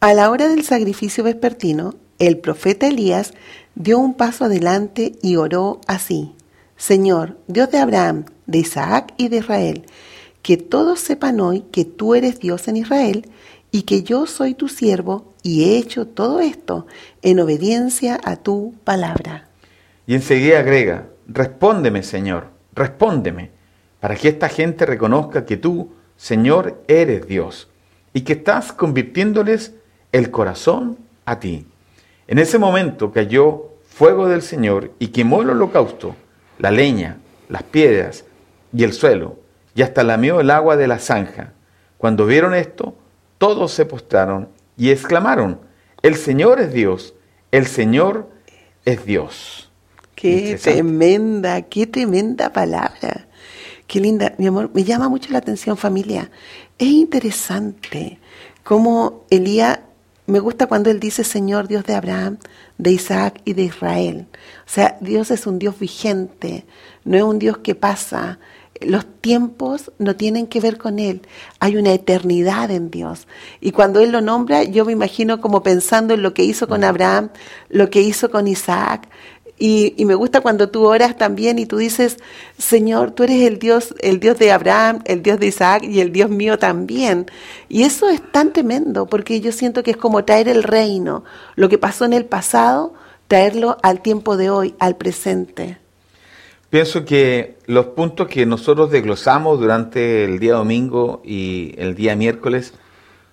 A 0.00 0.12
la 0.14 0.30
hora 0.30 0.48
del 0.48 0.64
sacrificio 0.64 1.22
vespertino, 1.24 1.94
el 2.18 2.38
profeta 2.38 2.88
Elías 2.88 3.32
dio 3.76 3.98
un 3.98 4.14
paso 4.14 4.44
adelante 4.44 5.12
y 5.22 5.36
oró 5.36 5.80
así. 5.86 6.34
Señor, 6.76 7.38
Dios 7.46 7.70
de 7.70 7.78
Abraham, 7.78 8.24
de 8.46 8.58
Isaac 8.58 9.14
y 9.16 9.28
de 9.28 9.38
Israel, 9.38 9.86
que 10.42 10.56
todos 10.56 10.98
sepan 10.98 11.38
hoy 11.40 11.60
que 11.70 11.84
tú 11.84 12.16
eres 12.16 12.40
Dios 12.40 12.66
en 12.66 12.76
Israel 12.76 13.30
y 13.72 13.82
que 13.82 14.02
yo 14.02 14.26
soy 14.26 14.54
tu 14.54 14.68
siervo 14.68 15.34
y 15.42 15.64
he 15.64 15.78
hecho 15.78 16.06
todo 16.06 16.40
esto 16.40 16.86
en 17.22 17.40
obediencia 17.40 18.20
a 18.22 18.36
tu 18.36 18.74
palabra. 18.84 19.48
Y 20.06 20.14
enseguida 20.14 20.60
agrega, 20.60 21.08
respóndeme 21.26 22.02
Señor, 22.02 22.48
respóndeme, 22.74 23.50
para 23.98 24.14
que 24.14 24.28
esta 24.28 24.48
gente 24.48 24.84
reconozca 24.84 25.46
que 25.46 25.56
tú, 25.56 25.92
Señor, 26.16 26.82
eres 26.86 27.26
Dios 27.26 27.68
y 28.12 28.20
que 28.20 28.34
estás 28.34 28.72
convirtiéndoles 28.72 29.72
el 30.12 30.30
corazón 30.30 30.98
a 31.24 31.40
ti. 31.40 31.66
En 32.28 32.38
ese 32.38 32.58
momento 32.58 33.10
cayó 33.10 33.70
fuego 33.88 34.28
del 34.28 34.42
Señor 34.42 34.90
y 34.98 35.08
quemó 35.08 35.42
el 35.42 35.50
holocausto, 35.50 36.14
la 36.58 36.70
leña, 36.70 37.16
las 37.48 37.62
piedras 37.62 38.24
y 38.72 38.84
el 38.84 38.92
suelo, 38.92 39.38
y 39.74 39.82
hasta 39.82 40.02
lamió 40.02 40.40
el 40.40 40.50
agua 40.50 40.76
de 40.76 40.88
la 40.88 40.98
zanja. 40.98 41.52
Cuando 41.96 42.26
vieron 42.26 42.54
esto, 42.54 42.96
todos 43.42 43.72
se 43.72 43.86
postraron 43.86 44.50
y 44.76 44.92
exclamaron, 44.92 45.58
el 46.02 46.14
Señor 46.14 46.60
es 46.60 46.72
Dios, 46.72 47.14
el 47.50 47.66
Señor 47.66 48.30
es 48.84 49.04
Dios. 49.04 49.68
Qué 50.14 50.56
tremenda, 50.62 51.62
qué 51.62 51.88
tremenda 51.88 52.52
palabra. 52.52 53.26
Qué 53.88 53.98
linda, 53.98 54.32
mi 54.38 54.46
amor, 54.46 54.70
me 54.72 54.84
llama 54.84 55.08
mucho 55.08 55.32
la 55.32 55.38
atención 55.38 55.76
familia. 55.76 56.30
Es 56.78 56.86
interesante 56.86 58.20
cómo 58.62 59.24
Elías 59.28 59.80
me 60.26 60.38
gusta 60.38 60.68
cuando 60.68 60.92
él 60.92 61.00
dice 61.00 61.24
Señor 61.24 61.66
Dios 61.66 61.82
de 61.82 61.96
Abraham, 61.96 62.38
de 62.78 62.92
Isaac 62.92 63.40
y 63.44 63.54
de 63.54 63.64
Israel. 63.64 64.28
O 64.64 64.70
sea, 64.70 64.98
Dios 65.00 65.32
es 65.32 65.48
un 65.48 65.58
Dios 65.58 65.80
vigente, 65.80 66.64
no 67.04 67.16
es 67.16 67.24
un 67.24 67.40
Dios 67.40 67.58
que 67.58 67.74
pasa. 67.74 68.38
Los 68.86 69.06
tiempos 69.20 69.92
no 69.98 70.16
tienen 70.16 70.46
que 70.46 70.60
ver 70.60 70.78
con 70.78 70.98
Él. 70.98 71.22
Hay 71.60 71.76
una 71.76 71.92
eternidad 71.92 72.70
en 72.70 72.90
Dios. 72.90 73.26
Y 73.60 73.72
cuando 73.72 74.00
Él 74.00 74.12
lo 74.12 74.20
nombra, 74.20 74.64
yo 74.64 74.84
me 74.84 74.92
imagino 74.92 75.40
como 75.40 75.62
pensando 75.62 76.14
en 76.14 76.22
lo 76.22 76.34
que 76.34 76.44
hizo 76.44 76.68
con 76.68 76.84
Abraham, 76.84 77.30
lo 77.68 77.90
que 77.90 78.02
hizo 78.02 78.30
con 78.30 78.48
Isaac, 78.48 79.08
y, 79.64 80.04
me 80.06 80.16
gusta 80.16 80.40
cuando 80.40 80.70
tú 80.70 80.88
oras 80.88 81.16
también 81.16 81.58
y 81.60 81.66
tú 81.66 81.76
dices, 81.76 82.16
Señor, 82.58 83.12
tú 83.12 83.22
eres 83.22 83.42
el 83.42 83.60
Dios, 83.60 83.94
el 84.00 84.18
Dios 84.18 84.36
de 84.38 84.50
Abraham, 84.50 85.02
el 85.04 85.22
Dios 85.22 85.38
de 85.38 85.46
Isaac 85.46 85.84
y 85.84 86.00
el 86.00 86.10
Dios 86.10 86.30
mío 86.30 86.58
también. 86.58 87.26
Y 87.68 87.84
eso 87.84 88.08
es 88.08 88.20
tan 88.32 88.52
tremendo 88.52 89.06
porque 89.06 89.40
yo 89.40 89.52
siento 89.52 89.84
que 89.84 89.92
es 89.92 89.96
como 89.96 90.24
traer 90.24 90.48
el 90.48 90.64
reino, 90.64 91.22
lo 91.54 91.68
que 91.68 91.78
pasó 91.78 92.04
en 92.04 92.12
el 92.12 92.24
pasado, 92.24 92.94
traerlo 93.28 93.76
al 93.84 94.02
tiempo 94.02 94.36
de 94.36 94.50
hoy, 94.50 94.74
al 94.80 94.96
presente. 94.96 95.78
Pienso 96.72 97.04
que 97.04 97.58
los 97.66 97.84
puntos 97.88 98.28
que 98.28 98.46
nosotros 98.46 98.90
desglosamos 98.90 99.60
durante 99.60 100.24
el 100.24 100.38
día 100.38 100.54
domingo 100.54 101.20
y 101.22 101.74
el 101.76 101.94
día 101.94 102.16
miércoles 102.16 102.72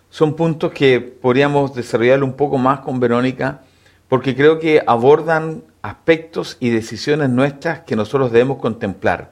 son 0.10 0.36
puntos 0.36 0.74
que 0.74 1.00
podríamos 1.00 1.74
desarrollar 1.74 2.22
un 2.22 2.34
poco 2.34 2.58
más 2.58 2.81
con 2.81 3.00
Verónica, 3.00 3.62
porque 4.10 4.36
creo 4.36 4.60
que 4.60 4.84
abordan 4.86 5.63
aspectos 5.81 6.58
y 6.60 6.69
decisiones 6.69 7.29
nuestras 7.29 7.79
que 7.84 7.96
nosotros 7.96 8.34
debemos 8.34 8.58
contemplar. 8.58 9.31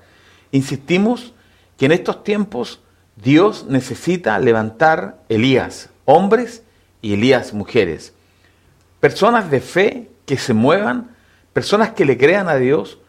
Insistimos 0.52 1.34
que 1.78 1.88
en 1.88 1.92
estos 1.92 2.24
tiempos 2.24 2.80
Dios 3.18 3.66
necesita 3.68 4.40
levantar 4.40 5.18
Elías, 5.28 5.90
hombres 6.06 6.64
y 7.02 7.16
Elías, 7.16 7.54
mujeres. 7.54 8.14
Personas 9.02 9.52
de 9.52 9.60
fe 9.60 10.10
que 10.26 10.38
se 10.38 10.54
muevan, 10.54 11.14
personas 11.52 11.90
que 11.90 12.06
le 12.06 12.18
crean 12.18 12.48
a 12.48 12.56
Dios, 12.56 13.00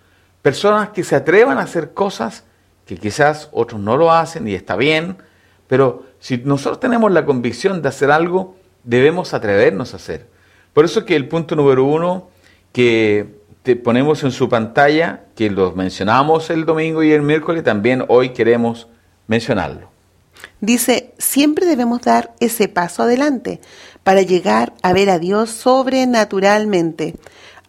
personas 0.48 0.88
que 0.94 1.04
se 1.04 1.14
atrevan 1.14 1.58
a 1.58 1.64
hacer 1.64 1.92
cosas 1.92 2.44
que 2.86 2.96
quizás 2.96 3.50
otros 3.52 3.78
no 3.78 3.98
lo 3.98 4.10
hacen 4.10 4.48
y 4.48 4.54
está 4.54 4.76
bien, 4.76 5.18
pero 5.66 6.04
si 6.20 6.38
nosotros 6.38 6.80
tenemos 6.80 7.12
la 7.12 7.26
convicción 7.26 7.82
de 7.82 7.90
hacer 7.90 8.10
algo, 8.10 8.56
debemos 8.82 9.34
atrevernos 9.34 9.92
a 9.92 9.96
hacer. 9.96 10.26
Por 10.72 10.86
eso 10.86 11.04
que 11.04 11.16
el 11.16 11.28
punto 11.28 11.54
número 11.54 11.84
uno 11.84 12.30
que 12.72 13.26
te 13.62 13.76
ponemos 13.76 14.24
en 14.24 14.30
su 14.30 14.48
pantalla, 14.48 15.24
que 15.36 15.50
los 15.50 15.76
mencionamos 15.76 16.48
el 16.48 16.64
domingo 16.64 17.02
y 17.02 17.12
el 17.12 17.20
miércoles, 17.20 17.62
también 17.62 18.06
hoy 18.08 18.30
queremos 18.30 18.88
mencionarlo. 19.26 19.90
Dice, 20.62 21.12
siempre 21.18 21.66
debemos 21.66 22.00
dar 22.00 22.32
ese 22.40 22.68
paso 22.68 23.02
adelante 23.02 23.60
para 24.02 24.22
llegar 24.22 24.72
a 24.80 24.94
ver 24.94 25.10
a 25.10 25.18
Dios 25.18 25.50
sobrenaturalmente. 25.50 27.16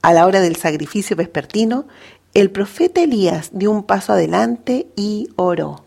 A 0.02 0.14
la 0.14 0.26
hora 0.26 0.40
del 0.40 0.56
sacrificio 0.56 1.18
vespertino, 1.18 1.86
el 2.34 2.52
profeta 2.52 3.02
Elías 3.02 3.52
dio 3.54 3.72
un 3.72 3.84
paso 3.84 4.14
adelante 4.14 4.88
y 4.96 5.30
oró. 5.36 5.84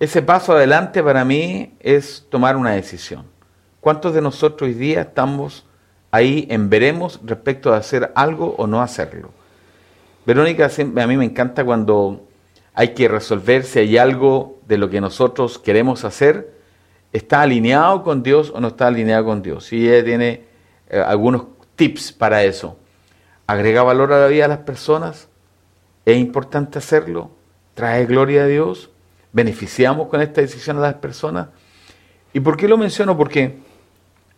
Ese 0.00 0.22
paso 0.22 0.52
adelante 0.52 1.02
para 1.02 1.24
mí 1.24 1.74
es 1.80 2.26
tomar 2.30 2.56
una 2.56 2.72
decisión. 2.72 3.24
¿Cuántos 3.80 4.14
de 4.14 4.22
nosotros 4.22 4.68
hoy 4.68 4.74
día 4.74 5.02
estamos 5.02 5.64
ahí 6.10 6.46
en 6.50 6.70
veremos 6.70 7.20
respecto 7.24 7.70
de 7.70 7.76
hacer 7.76 8.12
algo 8.14 8.54
o 8.58 8.66
no 8.66 8.80
hacerlo. 8.80 9.30
Verónica, 10.26 10.66
a 10.66 11.06
mí 11.06 11.16
me 11.16 11.24
encanta 11.24 11.64
cuando 11.64 12.26
hay 12.74 12.88
que 12.88 13.08
resolver 13.08 13.64
si 13.64 13.80
hay 13.80 13.98
algo 13.98 14.58
de 14.66 14.78
lo 14.78 14.90
que 14.90 15.00
nosotros 15.00 15.58
queremos 15.58 16.04
hacer, 16.04 16.52
está 17.12 17.42
alineado 17.42 18.02
con 18.02 18.22
Dios 18.22 18.52
o 18.54 18.60
no 18.60 18.68
está 18.68 18.88
alineado 18.88 19.24
con 19.24 19.42
Dios. 19.42 19.72
Y 19.72 19.88
ella 19.88 20.04
tiene 20.04 20.44
eh, 20.88 21.00
algunos 21.00 21.44
tips 21.76 22.12
para 22.12 22.44
eso. 22.44 22.76
Agrega 23.48 23.82
valor 23.82 24.12
a 24.12 24.20
la 24.20 24.26
vida 24.28 24.42
de 24.42 24.48
las 24.48 24.58
personas, 24.58 25.28
es 26.04 26.18
importante 26.18 26.78
hacerlo, 26.78 27.30
trae 27.74 28.04
gloria 28.06 28.42
a 28.42 28.46
Dios, 28.46 28.90
beneficiamos 29.32 30.08
con 30.08 30.20
esta 30.20 30.42
decisión 30.42 30.76
a 30.76 30.80
las 30.80 30.94
personas. 30.96 31.48
¿Y 32.34 32.40
por 32.40 32.58
qué 32.58 32.68
lo 32.68 32.78
menciono? 32.78 33.16
Porque 33.16 33.56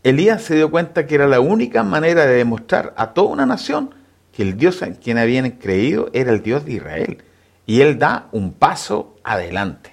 Elías 0.04 0.42
se 0.42 0.54
dio 0.54 0.70
cuenta 0.70 1.06
que 1.06 1.16
era 1.16 1.26
la 1.26 1.40
única 1.40 1.82
manera 1.82 2.24
de 2.24 2.36
demostrar 2.36 2.94
a 2.96 3.12
toda 3.12 3.30
una 3.30 3.46
nación 3.46 3.94
que 4.32 4.42
el 4.42 4.56
Dios 4.56 4.80
en 4.82 4.94
quien 4.94 5.18
habían 5.18 5.50
creído 5.50 6.08
era 6.12 6.32
el 6.32 6.42
Dios 6.42 6.64
de 6.64 6.74
Israel. 6.74 7.18
Y 7.66 7.80
él 7.80 7.98
da 7.98 8.28
un 8.30 8.52
paso 8.52 9.16
adelante. 9.24 9.90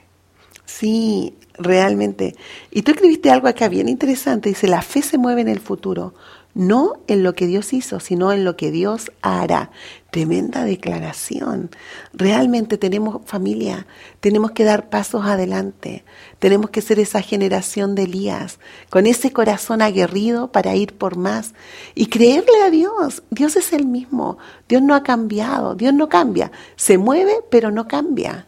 Sí, 0.65 1.35
realmente. 1.57 2.35
Y 2.71 2.83
tú 2.83 2.91
escribiste 2.91 3.31
algo 3.31 3.47
acá 3.47 3.67
bien 3.67 3.89
interesante. 3.89 4.49
Dice, 4.49 4.67
la 4.67 4.83
fe 4.83 5.01
se 5.01 5.17
mueve 5.17 5.41
en 5.41 5.47
el 5.47 5.59
futuro 5.59 6.13
no 6.57 7.03
en 7.07 7.21
lo 7.21 7.35
que 7.35 7.45
Dios 7.45 7.71
hizo, 7.71 7.99
sino 7.99 8.31
en 8.31 8.43
lo 8.43 8.57
que 8.57 8.71
Dios 8.71 9.11
hará. 9.21 9.69
Tremenda 10.09 10.63
declaración. 10.63 11.69
Realmente 12.13 12.79
tenemos 12.79 13.21
familia, 13.25 13.85
tenemos 14.21 14.51
que 14.51 14.63
dar 14.63 14.89
pasos 14.89 15.25
adelante, 15.25 16.03
tenemos 16.39 16.71
que 16.71 16.81
ser 16.81 16.97
esa 16.97 17.21
generación 17.21 17.93
de 17.93 18.03
Elías, 18.03 18.59
con 18.89 19.05
ese 19.05 19.31
corazón 19.31 19.83
aguerrido 19.83 20.51
para 20.51 20.75
ir 20.75 20.93
por 20.93 21.15
más 21.15 21.53
y 21.93 22.07
creerle 22.07 22.63
a 22.65 22.71
Dios. 22.71 23.21
Dios 23.29 23.55
es 23.55 23.71
el 23.71 23.85
mismo, 23.85 24.39
Dios 24.67 24.81
no 24.81 24.95
ha 24.95 25.03
cambiado, 25.03 25.75
Dios 25.75 25.93
no 25.93 26.09
cambia, 26.09 26.51
se 26.75 26.97
mueve 26.97 27.35
pero 27.51 27.69
no 27.69 27.87
cambia. 27.87 28.47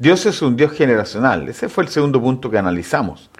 Dios 0.00 0.26
es 0.26 0.42
un 0.42 0.56
Dios 0.56 0.72
generacional, 0.72 1.48
ese 1.48 1.68
fue 1.68 1.84
el 1.84 1.90
segundo 1.90 2.20
punto 2.20 2.50
que 2.50 2.58
analizamos. 2.58 3.30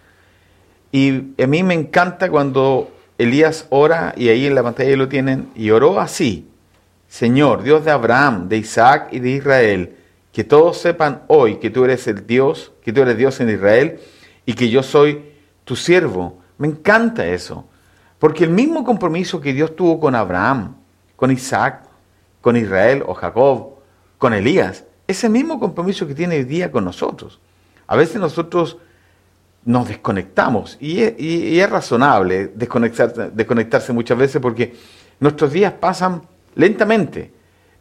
Y 0.93 1.43
a 1.43 1.47
mí 1.49 1.65
me 1.65 1.75
encanta 1.75 2.31
cuando 2.31 2.94
Elías 3.19 3.67
ora, 3.71 4.15
y 4.17 4.29
ahí 4.29 4.47
en 4.47 4.55
la 4.55 4.63
pantalla 4.63 4.97
lo 4.97 5.09
tienen, 5.09 5.49
y 5.55 5.71
oró 5.71 6.01
así, 6.01 6.49
Señor, 7.09 7.63
Dios 7.63 7.85
de 7.85 7.93
Abraham, 7.93 8.49
de 8.49 8.57
Isaac 8.57 9.09
y 9.13 9.21
de 9.21 9.31
Israel, 9.31 9.97
que 10.33 10.43
todos 10.43 10.79
sepan 10.79 11.23
hoy 11.29 11.57
que 11.57 11.71
tú 11.71 11.85
eres 11.85 12.09
el 12.09 12.27
Dios, 12.27 12.73
que 12.83 12.93
tú 12.93 13.03
eres 13.03 13.17
Dios 13.17 13.39
en 13.41 13.51
Israel, 13.51 14.01
y 14.45 14.55
que 14.55 14.69
yo 14.69 14.83
soy 14.83 15.23
tu 15.65 15.77
siervo. 15.77 16.39
Me 16.59 16.67
encanta 16.67 17.27
eso, 17.27 17.69
porque 18.19 18.45
el 18.45 18.51
mismo 18.51 18.85
compromiso 18.85 19.41
que 19.41 19.53
Dios 19.53 19.77
tuvo 19.77 20.01
con 20.01 20.15
Abraham, 20.15 20.77
con 21.15 21.31
Isaac, 21.31 21.85
con 22.41 22.57
Israel 22.57 23.05
o 23.07 23.15
Jacob, 23.15 23.75
con 24.19 24.35
Elías, 24.35 24.85
es 25.07 25.23
el 25.23 25.31
mismo 25.31 25.61
compromiso 25.61 26.07
que 26.07 26.15
tiene 26.15 26.37
hoy 26.37 26.45
día 26.45 26.73
con 26.73 26.85
nosotros. 26.85 27.41
A 27.87 27.97
veces 27.97 28.17
nosotros 28.17 28.79
nos 29.65 29.89
desconectamos. 29.89 30.77
Y 30.81 31.01
es, 31.01 31.71
razonable 31.71 32.49
desconectarse, 32.55 33.31
desconectarse, 33.33 33.93
muchas 33.93 34.19
veces 34.19 34.41
porque 34.41 34.75
nuestros 35.21 35.53
días 35.53 35.73
pasan 35.73 36.23
lentamente, 36.55 37.31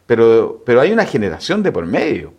pero, 0.06 0.62
pero 0.64 0.80
hay 0.80 0.92
una 0.92 1.04
generación 1.04 1.62
de 1.62 1.72
por 1.72 1.86
medio. 1.86 2.32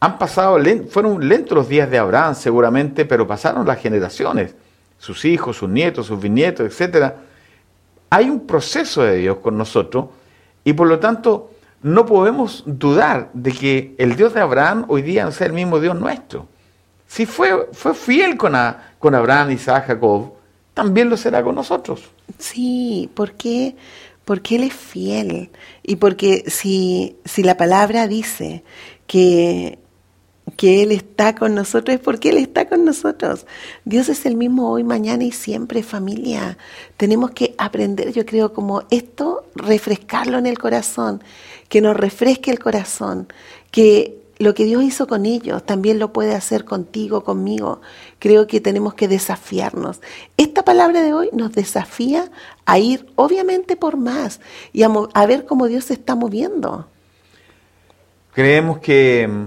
Han 0.00 0.18
pasado, 0.18 0.58
fueron 0.90 1.28
lentos 1.28 1.56
los 1.56 1.68
días 1.68 1.88
de 1.90 1.98
Abraham 1.98 2.34
seguramente, 2.34 3.04
pero 3.04 3.26
pasaron 3.26 3.66
las 3.66 3.78
generaciones, 3.78 4.54
sus 4.98 5.24
hijos, 5.24 5.56
sus 5.56 5.68
nietos, 5.68 6.06
sus 6.06 6.20
bisnietos, 6.20 6.80
etc. 6.80 7.12
Hay 8.10 8.28
un 8.28 8.46
proceso 8.46 9.02
de 9.02 9.16
Dios 9.16 9.38
con 9.38 9.56
nosotros 9.56 10.06
y 10.64 10.72
por 10.72 10.88
lo 10.88 10.98
tanto 10.98 11.52
no 11.82 12.06
podemos 12.06 12.62
dudar 12.66 13.30
de 13.32 13.52
que 13.52 13.94
el 13.98 14.16
Dios 14.16 14.34
de 14.34 14.40
Abraham 14.40 14.84
hoy 14.88 15.02
día 15.02 15.24
no 15.24 15.32
sea 15.32 15.46
el 15.46 15.52
mismo 15.52 15.80
Dios 15.80 15.98
nuestro. 15.98 16.48
Si 17.12 17.26
fue, 17.26 17.68
fue 17.72 17.94
fiel 17.94 18.38
con, 18.38 18.54
con 18.98 19.14
Abraham, 19.14 19.50
Isaac, 19.50 19.88
Jacob, 19.88 20.32
también 20.72 21.10
lo 21.10 21.18
será 21.18 21.42
con 21.42 21.54
nosotros. 21.54 22.00
Sí, 22.38 23.10
¿por 23.12 23.32
qué? 23.32 23.76
Porque 24.24 24.56
Él 24.56 24.64
es 24.64 24.72
fiel. 24.72 25.50
Y 25.82 25.96
porque 25.96 26.44
si, 26.46 27.18
si 27.26 27.42
la 27.42 27.58
palabra 27.58 28.08
dice 28.08 28.64
que, 29.06 29.78
que 30.56 30.82
Él 30.82 30.90
está 30.90 31.34
con 31.34 31.54
nosotros, 31.54 31.96
es 31.96 32.00
porque 32.00 32.30
Él 32.30 32.38
está 32.38 32.66
con 32.66 32.86
nosotros. 32.86 33.44
Dios 33.84 34.08
es 34.08 34.24
el 34.24 34.34
mismo 34.34 34.70
hoy, 34.70 34.82
mañana 34.82 35.22
y 35.22 35.32
siempre, 35.32 35.82
familia. 35.82 36.56
Tenemos 36.96 37.32
que 37.32 37.54
aprender, 37.58 38.10
yo 38.14 38.24
creo, 38.24 38.54
como 38.54 38.84
esto, 38.90 39.44
refrescarlo 39.54 40.38
en 40.38 40.46
el 40.46 40.58
corazón, 40.58 41.22
que 41.68 41.82
nos 41.82 41.94
refresque 41.94 42.50
el 42.50 42.58
corazón, 42.58 43.28
que 43.70 44.21
lo 44.42 44.54
que 44.54 44.64
Dios 44.64 44.82
hizo 44.82 45.06
con 45.06 45.24
ellos 45.24 45.64
también 45.64 45.98
lo 45.98 46.12
puede 46.12 46.34
hacer 46.34 46.64
contigo, 46.64 47.22
conmigo. 47.22 47.80
Creo 48.18 48.46
que 48.46 48.60
tenemos 48.60 48.94
que 48.94 49.06
desafiarnos. 49.06 50.00
Esta 50.36 50.64
palabra 50.64 51.02
de 51.02 51.14
hoy 51.14 51.28
nos 51.32 51.52
desafía 51.52 52.30
a 52.66 52.78
ir 52.78 53.06
obviamente 53.14 53.76
por 53.76 53.96
más 53.96 54.40
y 54.72 54.82
a, 54.82 55.26
ver 55.26 55.44
cómo 55.46 55.68
Dios 55.68 55.84
se 55.84 55.94
está 55.94 56.14
moviendo. 56.16 56.88
Creemos 58.32 58.78
que 58.78 59.28
mm, 59.28 59.46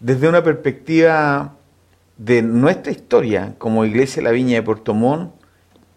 desde 0.00 0.28
una 0.28 0.42
perspectiva 0.42 1.54
de 2.18 2.42
nuestra 2.42 2.92
historia 2.92 3.54
como 3.56 3.84
Iglesia 3.84 4.22
de 4.22 4.28
la 4.28 4.32
Viña 4.32 4.56
de 4.56 4.62
Puerto 4.62 4.92
Montt, 4.92 5.32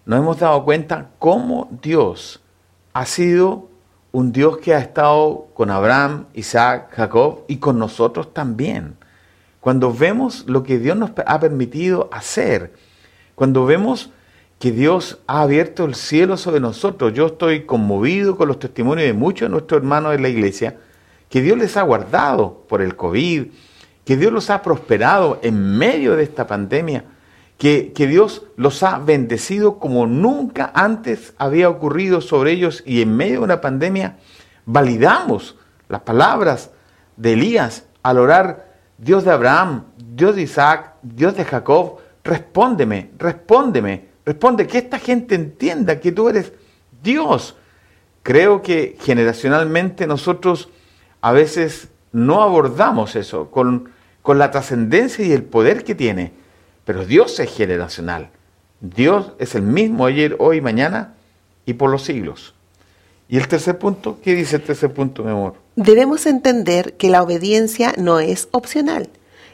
nos 0.05 0.19
hemos 0.19 0.39
dado 0.39 0.63
cuenta 0.63 1.09
cómo 1.19 1.67
Dios 1.81 2.41
ha 2.93 3.05
sido 3.05 3.66
un 4.11 4.31
Dios 4.31 4.57
que 4.57 4.73
ha 4.73 4.79
estado 4.79 5.47
con 5.53 5.69
Abraham, 5.69 6.25
Isaac, 6.33 6.93
Jacob 6.95 7.43
y 7.47 7.57
con 7.57 7.77
nosotros 7.77 8.33
también. 8.33 8.95
Cuando 9.59 9.93
vemos 9.93 10.45
lo 10.47 10.63
que 10.63 10.79
Dios 10.79 10.97
nos 10.97 11.11
ha 11.25 11.39
permitido 11.39 12.09
hacer, 12.11 12.73
cuando 13.35 13.65
vemos 13.65 14.11
que 14.59 14.71
Dios 14.71 15.19
ha 15.27 15.41
abierto 15.41 15.85
el 15.85 15.95
cielo 15.95 16.37
sobre 16.37 16.59
nosotros, 16.59 17.13
yo 17.13 17.27
estoy 17.27 17.65
conmovido 17.65 18.37
con 18.37 18.47
los 18.47 18.59
testimonios 18.59 19.07
de 19.07 19.13
muchos 19.13 19.47
de 19.47 19.51
nuestros 19.51 19.81
hermanos 19.81 20.13
de 20.13 20.19
la 20.19 20.29
iglesia, 20.29 20.77
que 21.29 21.41
Dios 21.41 21.57
les 21.57 21.77
ha 21.77 21.83
guardado 21.83 22.65
por 22.67 22.81
el 22.81 22.95
COVID, 22.95 23.47
que 24.05 24.17
Dios 24.17 24.31
los 24.31 24.49
ha 24.49 24.61
prosperado 24.61 25.39
en 25.43 25.77
medio 25.77 26.15
de 26.15 26.23
esta 26.23 26.47
pandemia 26.47 27.03
que, 27.57 27.91
Dios 27.95 28.43
los 28.55 28.83
ha 28.83 28.99
bendecido 28.99 29.79
como 29.79 30.05
nunca 30.05 30.71
antes 30.73 31.33
había 31.37 31.69
ocurrido 31.69 32.21
sobre 32.21 32.51
ellos 32.51 32.83
y 32.85 33.01
en 33.01 33.15
medio 33.15 33.39
de 33.39 33.45
una 33.45 33.61
pandemia 33.61 34.17
validamos 34.65 35.57
las 35.89 36.01
palabras 36.01 36.71
de 37.15 37.33
Elías 37.33 37.85
al 38.03 38.19
orar, 38.19 38.75
Dios 38.97 39.25
de 39.25 39.31
Abraham, 39.31 39.85
Dios 39.97 40.35
de 40.35 40.43
Isaac, 40.43 40.93
Dios 41.01 41.35
de 41.35 41.45
Jacob, 41.45 41.97
respóndeme, 42.23 43.11
respóndeme, 43.17 44.05
responde, 44.25 44.67
que 44.67 44.77
esta 44.77 44.99
gente 44.99 45.35
entienda 45.35 45.99
que 45.99 46.11
tú 46.11 46.29
eres 46.29 46.53
Dios. 47.01 47.55
Creo 48.23 48.61
que 48.61 48.97
generacionalmente 49.01 50.05
nosotros 50.05 50.69
a 51.21 51.31
veces 51.31 51.89
no 52.11 52.41
abordamos 52.43 53.15
eso 53.15 53.49
con, 53.49 53.89
con 54.21 54.37
la 54.37 54.51
trascendencia 54.51 55.25
y 55.25 55.31
el 55.31 55.43
poder 55.43 55.83
que 55.83 55.95
tiene. 55.95 56.33
Pero 56.87 57.05
Dios 57.05 57.37
es 57.41 57.53
generacional. 57.53 58.29
Dios 58.79 59.33
es 59.39 59.55
el 59.55 59.61
mismo 59.61 60.05
ayer, 60.05 60.37
hoy, 60.39 60.61
mañana 60.61 61.15
y 61.65 61.73
por 61.73 61.89
los 61.89 62.03
siglos. 62.03 62.53
¿Y 63.27 63.35
el 63.35 63.49
tercer 63.49 63.77
punto? 63.77 64.19
¿Qué 64.23 64.33
dice 64.33 64.55
el 64.55 64.61
tercer 64.61 64.93
punto, 64.93 65.21
mi 65.21 65.31
amor? 65.31 65.55
Debemos 65.75 66.25
entender 66.25 66.93
que 66.93 67.09
la 67.09 67.23
obediencia 67.23 67.93
no 67.97 68.21
es 68.21 68.47
opcional. 68.51 69.09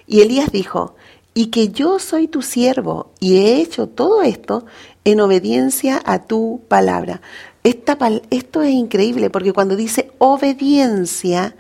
Y 0.06 0.22
Elías 0.22 0.52
dijo, 0.52 0.96
y 1.34 1.48
que 1.48 1.70
yo 1.70 1.98
soy 1.98 2.28
tu 2.28 2.44
siervo 2.44 3.12
y 3.20 3.38
he 3.38 3.62
hecho 3.62 3.88
todo 3.88 4.22
esto 4.22 4.68
en 5.04 5.20
obediencia 5.20 6.04
a 6.06 6.20
tu 6.28 6.62
palabra. 6.68 7.22
Esta, 7.64 7.98
esto 8.30 8.62
es 8.62 8.74
increíble 8.74 9.32
porque 9.32 9.54
cuando 9.54 9.76
dice 9.76 10.12
obediencia, 10.20 11.56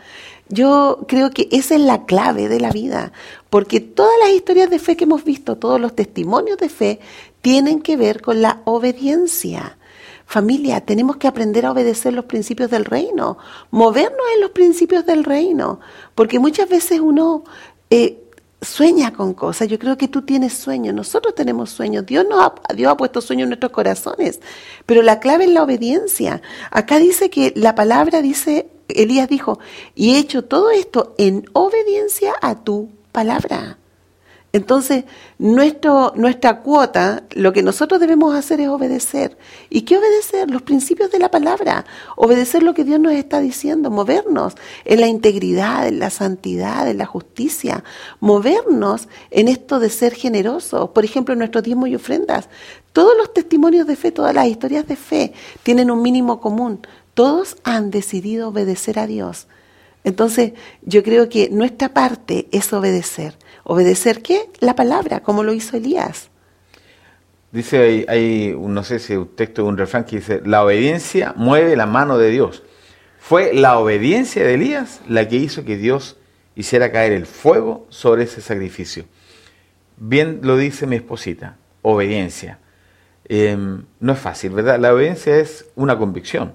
yo 0.49 1.05
creo 1.07 1.31
que 1.31 1.47
esa 1.51 1.73
es 1.73 1.81
la 1.81 2.05
clave 2.05 2.47
de 2.47 2.59
la 2.59 2.69
vida, 2.69 3.11
porque 3.53 3.81
todas 3.81 4.15
las 4.19 4.31
historias 4.31 4.67
de 4.71 4.79
fe 4.79 4.97
que 4.97 5.03
hemos 5.03 5.23
visto, 5.23 5.57
todos 5.57 5.79
los 5.79 5.95
testimonios 5.95 6.57
de 6.57 6.69
fe, 6.69 6.99
tienen 7.43 7.83
que 7.83 7.97
ver 7.97 8.19
con 8.19 8.41
la 8.41 8.63
obediencia. 8.65 9.77
Familia, 10.25 10.81
tenemos 10.81 11.17
que 11.17 11.27
aprender 11.27 11.67
a 11.67 11.71
obedecer 11.71 12.13
los 12.13 12.25
principios 12.25 12.71
del 12.71 12.83
reino, 12.83 13.37
movernos 13.69 14.25
en 14.33 14.41
los 14.41 14.49
principios 14.49 15.05
del 15.05 15.23
reino, 15.23 15.79
porque 16.15 16.39
muchas 16.39 16.67
veces 16.67 16.99
uno 16.99 17.43
eh, 17.91 18.23
sueña 18.59 19.13
con 19.13 19.35
cosas. 19.35 19.67
Yo 19.67 19.77
creo 19.77 19.99
que 19.99 20.07
tú 20.07 20.23
tienes 20.23 20.53
sueños, 20.53 20.95
nosotros 20.95 21.35
tenemos 21.35 21.69
sueños, 21.69 22.07
Dios, 22.07 22.25
nos 22.27 22.39
ha, 22.41 22.55
Dios 22.73 22.91
ha 22.91 22.97
puesto 22.97 23.21
sueños 23.21 23.43
en 23.43 23.49
nuestros 23.49 23.71
corazones, 23.71 24.39
pero 24.87 25.03
la 25.03 25.19
clave 25.19 25.43
es 25.43 25.51
la 25.51 25.61
obediencia. 25.61 26.41
Acá 26.71 26.97
dice 26.97 27.29
que 27.29 27.53
la 27.55 27.75
palabra 27.75 28.23
dice 28.23 28.71
Elías 28.87 29.29
dijo, 29.29 29.59
y 29.93 30.15
he 30.15 30.17
hecho 30.17 30.43
todo 30.43 30.71
esto 30.71 31.13
en 31.19 31.45
obediencia 31.53 32.33
a 32.41 32.63
tu 32.63 32.89
palabra. 33.13 33.77
Entonces, 34.55 35.05
nuestro, 35.39 36.13
nuestra 36.15 36.59
cuota, 36.59 37.23
lo 37.31 37.53
que 37.53 37.63
nosotros 37.63 37.99
debemos 37.99 38.35
hacer 38.35 38.61
es 38.61 38.67
obedecer. 38.67 39.35
¿Y 39.71 39.81
qué 39.81 39.97
obedecer? 39.97 40.51
Los 40.51 40.61
principios 40.61 41.09
de 41.09 41.17
la 41.17 41.31
palabra. 41.31 41.85
Obedecer 42.15 42.61
lo 42.61 42.75
que 42.75 42.83
Dios 42.83 42.99
nos 42.99 43.13
está 43.13 43.39
diciendo, 43.39 43.89
movernos 43.89 44.53
en 44.85 45.01
la 45.01 45.07
integridad, 45.07 45.87
en 45.87 45.97
la 45.97 46.11
santidad, 46.11 46.87
en 46.87 46.99
la 46.99 47.07
justicia, 47.07 47.83
movernos 48.19 49.07
en 49.31 49.47
esto 49.47 49.79
de 49.79 49.89
ser 49.89 50.13
generosos. 50.13 50.91
Por 50.91 51.03
ejemplo, 51.03 51.33
nuestros 51.33 51.63
diezmos 51.63 51.89
y 51.89 51.95
ofrendas. 51.95 52.47
Todos 52.91 53.17
los 53.17 53.33
testimonios 53.33 53.87
de 53.87 53.95
fe, 53.95 54.11
todas 54.11 54.35
las 54.35 54.45
historias 54.45 54.87
de 54.87 54.97
fe 54.97 55.33
tienen 55.63 55.89
un 55.89 56.03
mínimo 56.03 56.39
común. 56.39 56.85
Todos 57.15 57.57
han 57.63 57.89
decidido 57.89 58.49
obedecer 58.49 58.99
a 58.99 59.07
Dios. 59.07 59.47
Entonces, 60.03 60.53
yo 60.81 61.03
creo 61.03 61.29
que 61.29 61.49
nuestra 61.49 61.89
parte 61.93 62.47
es 62.51 62.71
obedecer. 62.73 63.35
¿Obedecer 63.63 64.21
qué? 64.21 64.49
La 64.59 64.75
palabra, 64.75 65.21
como 65.21 65.43
lo 65.43 65.53
hizo 65.53 65.77
Elías. 65.77 66.29
Dice 67.51 67.77
ahí, 67.79 68.05
hay, 68.07 68.55
no 68.57 68.83
sé 68.83 68.99
si 68.99 69.15
un 69.15 69.27
texto 69.27 69.63
de 69.63 69.69
un 69.69 69.77
refrán 69.77 70.03
que 70.03 70.17
dice, 70.17 70.41
la 70.43 70.63
obediencia 70.63 71.33
mueve 71.37 71.75
la 71.75 71.85
mano 71.85 72.17
de 72.17 72.31
Dios. 72.31 72.63
Fue 73.19 73.53
la 73.53 73.77
obediencia 73.77 74.43
de 74.43 74.55
Elías 74.55 75.01
la 75.07 75.27
que 75.27 75.37
hizo 75.37 75.63
que 75.63 75.77
Dios 75.77 76.17
hiciera 76.55 76.91
caer 76.91 77.13
el 77.13 77.25
fuego 77.25 77.85
sobre 77.89 78.23
ese 78.23 78.41
sacrificio. 78.41 79.05
Bien 79.97 80.39
lo 80.41 80.57
dice 80.57 80.87
mi 80.87 80.97
esposita, 80.97 81.57
obediencia. 81.81 82.59
Em, 83.25 83.85
no 83.99 84.13
es 84.13 84.19
fácil, 84.19 84.51
¿verdad? 84.51 84.79
La 84.79 84.93
obediencia 84.93 85.37
es 85.37 85.67
una 85.75 85.97
convicción 85.97 86.53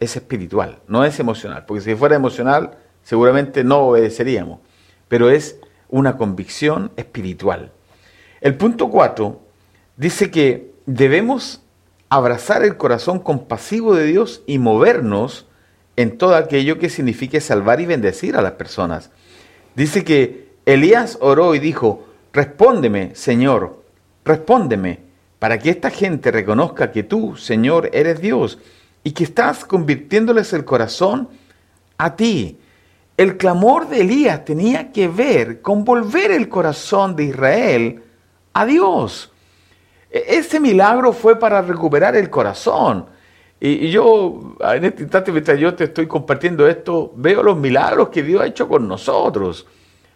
es 0.00 0.16
espiritual, 0.16 0.78
no 0.88 1.04
es 1.04 1.20
emocional, 1.20 1.66
porque 1.66 1.82
si 1.82 1.94
fuera 1.94 2.16
emocional 2.16 2.78
seguramente 3.02 3.64
no 3.64 3.78
obedeceríamos, 3.80 4.60
pero 5.08 5.30
es 5.30 5.58
una 5.88 6.16
convicción 6.16 6.92
espiritual. 6.96 7.72
El 8.40 8.56
punto 8.56 8.88
4 8.88 9.40
dice 9.96 10.30
que 10.30 10.72
debemos 10.86 11.62
abrazar 12.08 12.64
el 12.64 12.76
corazón 12.76 13.20
compasivo 13.20 13.94
de 13.94 14.06
Dios 14.06 14.42
y 14.46 14.58
movernos 14.58 15.46
en 15.96 16.16
todo 16.16 16.34
aquello 16.34 16.78
que 16.78 16.88
signifique 16.88 17.40
salvar 17.40 17.80
y 17.80 17.86
bendecir 17.86 18.36
a 18.36 18.42
las 18.42 18.52
personas. 18.52 19.10
Dice 19.74 20.04
que 20.04 20.50
Elías 20.66 21.18
oró 21.20 21.54
y 21.54 21.58
dijo, 21.58 22.06
respóndeme, 22.32 23.14
Señor, 23.14 23.82
respóndeme, 24.24 25.00
para 25.38 25.58
que 25.58 25.70
esta 25.70 25.90
gente 25.90 26.30
reconozca 26.30 26.92
que 26.92 27.02
tú, 27.02 27.36
Señor, 27.36 27.90
eres 27.92 28.20
Dios 28.20 28.58
y 29.02 29.12
que 29.12 29.24
estás 29.24 29.64
convirtiéndoles 29.64 30.52
el 30.52 30.64
corazón 30.64 31.28
a 31.96 32.14
ti. 32.14 32.58
El 33.20 33.36
clamor 33.36 33.86
de 33.86 34.00
Elías 34.00 34.46
tenía 34.46 34.92
que 34.92 35.06
ver 35.06 35.60
con 35.60 35.84
volver 35.84 36.30
el 36.30 36.48
corazón 36.48 37.14
de 37.14 37.24
Israel 37.24 38.02
a 38.54 38.64
Dios. 38.64 39.30
E-, 40.10 40.24
ese 40.26 40.58
milagro 40.58 41.12
fue 41.12 41.38
para 41.38 41.60
recuperar 41.60 42.16
el 42.16 42.30
corazón. 42.30 43.04
Y, 43.60 43.90
yo, 43.90 44.56
en 44.60 44.84
este 44.86 45.02
instante, 45.02 45.32
mientras 45.32 45.58
yo 45.58 45.74
te 45.74 45.84
estoy 45.84 46.06
compartiendo 46.06 46.66
esto, 46.66 47.12
veo 47.14 47.42
los 47.42 47.58
milagros 47.58 48.08
que 48.08 48.22
Dios 48.22 48.40
ha 48.40 48.46
hecho 48.46 48.66
con 48.66 48.88
nosotros. 48.88 49.66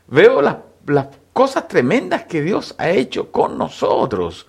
Veo 0.06 0.40
las, 0.40 0.56
las 0.86 1.08
cosas 1.34 1.68
tremendas 1.68 2.24
que 2.24 2.40
Dios 2.40 2.74
ha 2.78 2.88
hecho 2.88 3.30
con 3.30 3.58
nosotros. 3.58 4.46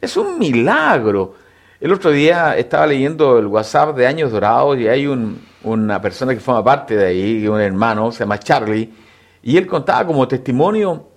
Es 0.00 0.16
un 0.16 0.38
milagro. 0.38 1.34
El 1.78 1.92
otro 1.92 2.10
día 2.10 2.56
estaba 2.56 2.86
leyendo 2.86 3.38
el 3.38 3.48
WhatsApp 3.48 3.94
de 3.94 4.06
Años 4.06 4.32
Dorados 4.32 4.78
y 4.78 4.88
hay 4.88 5.06
una 5.64 6.00
persona 6.00 6.34
que 6.34 6.40
forma 6.40 6.64
parte 6.64 6.96
de 6.96 7.06
ahí, 7.06 7.46
un 7.48 7.60
hermano, 7.60 8.12
se 8.12 8.20
llama 8.20 8.38
Charlie, 8.38 8.92
y 9.42 9.56
él 9.56 9.66
contaba 9.66 10.06
como 10.06 10.28
testimonio 10.28 11.08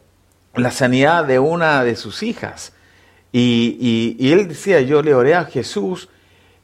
la 0.55 0.71
sanidad 0.71 1.25
de 1.25 1.39
una 1.39 1.83
de 1.83 1.95
sus 1.95 2.23
hijas. 2.23 2.73
Y, 3.31 4.31
él 4.31 4.47
decía, 4.47 4.79
yo 4.81 5.01
le 5.01 5.13
oré 5.13 5.35
a 5.35 5.43
Jesús 5.43 6.07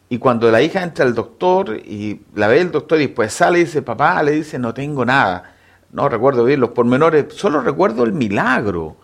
y 0.08 0.18
cuando 0.18 0.50
la 0.52 0.62
hija 0.62 0.82
entra 0.82 1.06
al 1.06 1.14
doctor 1.14 1.76
y 1.76 2.22
la 2.34 2.48
ve 2.48 2.62
el 2.62 2.72
doctor 2.72 3.00
y 3.00 3.08
después 3.08 3.34
sale 3.34 3.60
y 3.60 3.64
dice, 3.66 3.82
papá, 3.82 4.24
le 4.24 4.32
dice, 4.32 4.58
no 4.58 4.74
tengo 4.74 5.04
nada. 5.04 5.56
No 5.92 6.08
recuerdo 6.08 6.46
bien 6.46 6.62
los 6.62 6.70
pormenores, 6.70 7.34
solo 7.34 7.62
recuerdo 7.62 8.04
el 8.06 8.14
milagro. 8.14 8.96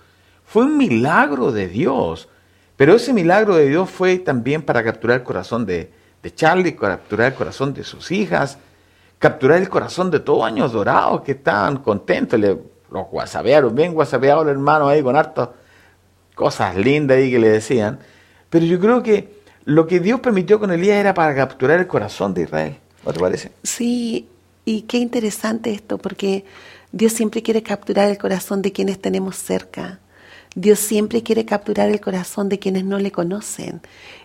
Fue 0.45 0.63
un 0.63 0.77
milagro 0.77 1.51
de 1.51 1.67
Dios. 1.67 2.29
Pero 2.77 2.95
ese 2.95 3.11
milagro 3.13 3.55
de 3.55 3.67
Dios 3.67 3.89
fue 3.89 4.19
también 4.19 4.61
para 4.61 4.83
capturar 4.83 5.17
el 5.17 5.23
corazón 5.23 5.65
de, 5.65 5.91
de 6.23 6.33
Charlie, 6.33 6.75
capturar 6.75 7.33
el 7.33 7.37
corazón 7.37 7.73
de 7.73 7.83
sus 7.83 8.11
hijas, 8.11 8.59
capturar 9.19 9.59
el 9.59 9.69
corazón 9.69 10.11
de 10.11 10.19
todos 10.19 10.45
años 10.45 10.73
dorados 10.73 11.21
que 11.21 11.33
estaban 11.33 11.77
contentos. 11.77 12.39
Le, 12.39 12.57
los 12.91 13.07
guasabearon, 13.09 13.75
bien 13.75 13.93
guasabeados 13.93 14.45
los 14.45 14.51
hermanos 14.51 14.89
ahí 14.89 15.03
con 15.03 15.15
hartas 15.15 15.49
cosas 16.35 16.75
lindas 16.75 17.17
ahí 17.17 17.31
que 17.31 17.39
le 17.39 17.49
decían. 17.49 17.99
Pero 18.49 18.65
yo 18.65 18.79
creo 18.79 19.03
que 19.03 19.37
lo 19.65 19.87
que 19.87 19.99
Dios 19.99 20.19
permitió 20.21 20.59
con 20.59 20.71
Elías 20.71 20.97
era 20.97 21.13
para 21.13 21.35
capturar 21.35 21.79
el 21.79 21.87
corazón 21.87 22.33
de 22.33 22.43
Israel. 22.43 22.77
¿No 23.05 23.11
te 23.11 23.19
parece? 23.19 23.51
Sí, 23.63 24.27
y 24.63 24.83
qué 24.83 24.97
interesante 24.97 25.71
esto, 25.71 25.97
porque 25.97 26.45
Dios 26.91 27.13
siempre 27.13 27.41
quiere 27.41 27.63
capturar 27.63 28.09
el 28.09 28.17
corazón 28.17 28.61
de 28.61 28.71
quienes 28.71 29.01
tenemos 29.01 29.35
cerca. 29.35 29.99
Dios 30.57 30.79
siempre 30.79 31.21
quiere 31.21 31.45
capturar 31.45 31.87
el 31.87 32.01
corazón 32.01 32.49
de 32.49 32.57
quienes 32.57 32.83
no 32.83 32.97
le 32.97 33.11
conocen. 33.11 33.79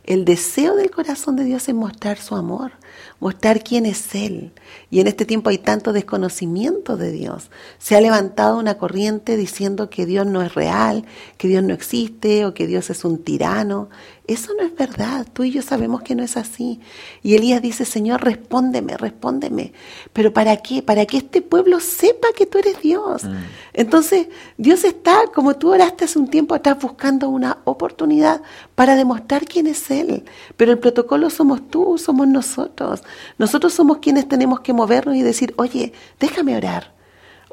El 0.04 0.24
deseo 0.24 0.76
del 0.76 0.90
corazón 0.90 1.36
de 1.36 1.44
Dios 1.44 1.68
es 1.68 1.74
mostrar 1.74 2.16
su 2.16 2.34
amor, 2.34 2.72
mostrar 3.20 3.62
quién 3.62 3.84
es 3.84 4.14
Él. 4.14 4.50
Y 4.90 5.00
en 5.00 5.08
este 5.08 5.26
tiempo 5.26 5.50
hay 5.50 5.58
tanto 5.58 5.92
desconocimiento 5.92 6.96
de 6.96 7.12
Dios. 7.12 7.50
Se 7.78 7.96
ha 7.96 8.00
levantado 8.00 8.58
una 8.58 8.78
corriente 8.78 9.36
diciendo 9.36 9.90
que 9.90 10.06
Dios 10.06 10.26
no 10.26 10.40
es 10.40 10.54
real, 10.54 11.04
que 11.36 11.48
Dios 11.48 11.62
no 11.62 11.74
existe 11.74 12.46
o 12.46 12.54
que 12.54 12.66
Dios 12.66 12.88
es 12.88 13.04
un 13.04 13.22
tirano. 13.22 13.90
Eso 14.26 14.52
no 14.58 14.64
es 14.64 14.74
verdad. 14.74 15.26
Tú 15.32 15.44
y 15.44 15.50
yo 15.50 15.62
sabemos 15.62 16.02
que 16.02 16.14
no 16.14 16.22
es 16.22 16.36
así. 16.36 16.80
Y 17.22 17.34
Elías 17.34 17.60
dice, 17.60 17.84
Señor, 17.84 18.24
respóndeme, 18.24 18.96
respóndeme. 18.96 19.72
Pero 20.12 20.32
¿para 20.32 20.56
qué? 20.56 20.82
Para 20.82 21.06
que 21.06 21.18
este 21.18 21.42
pueblo 21.42 21.78
sepa 21.78 22.28
que 22.34 22.46
tú 22.46 22.58
eres 22.58 22.80
Dios. 22.80 23.24
Mm. 23.24 23.36
Entonces, 23.74 24.28
Dios 24.56 24.84
está, 24.84 25.26
como 25.34 25.54
tú 25.54 25.72
oraste 25.72 26.04
hace 26.06 26.18
un 26.18 26.21
tiempo 26.28 26.54
atrás, 26.54 26.78
buscando 26.80 27.28
una 27.28 27.58
oportunidad 27.64 28.42
para 28.74 28.96
demostrar 28.96 29.44
quién 29.44 29.66
es 29.66 29.90
Él. 29.90 30.24
Pero 30.56 30.72
el 30.72 30.78
protocolo 30.78 31.30
somos 31.30 31.68
tú, 31.68 31.98
somos 31.98 32.26
nosotros. 32.28 33.02
Nosotros 33.38 33.72
somos 33.72 33.98
quienes 33.98 34.28
tenemos 34.28 34.60
que 34.60 34.72
movernos 34.72 35.16
y 35.16 35.22
decir, 35.22 35.54
oye, 35.56 35.92
déjame 36.18 36.56
orar. 36.56 36.92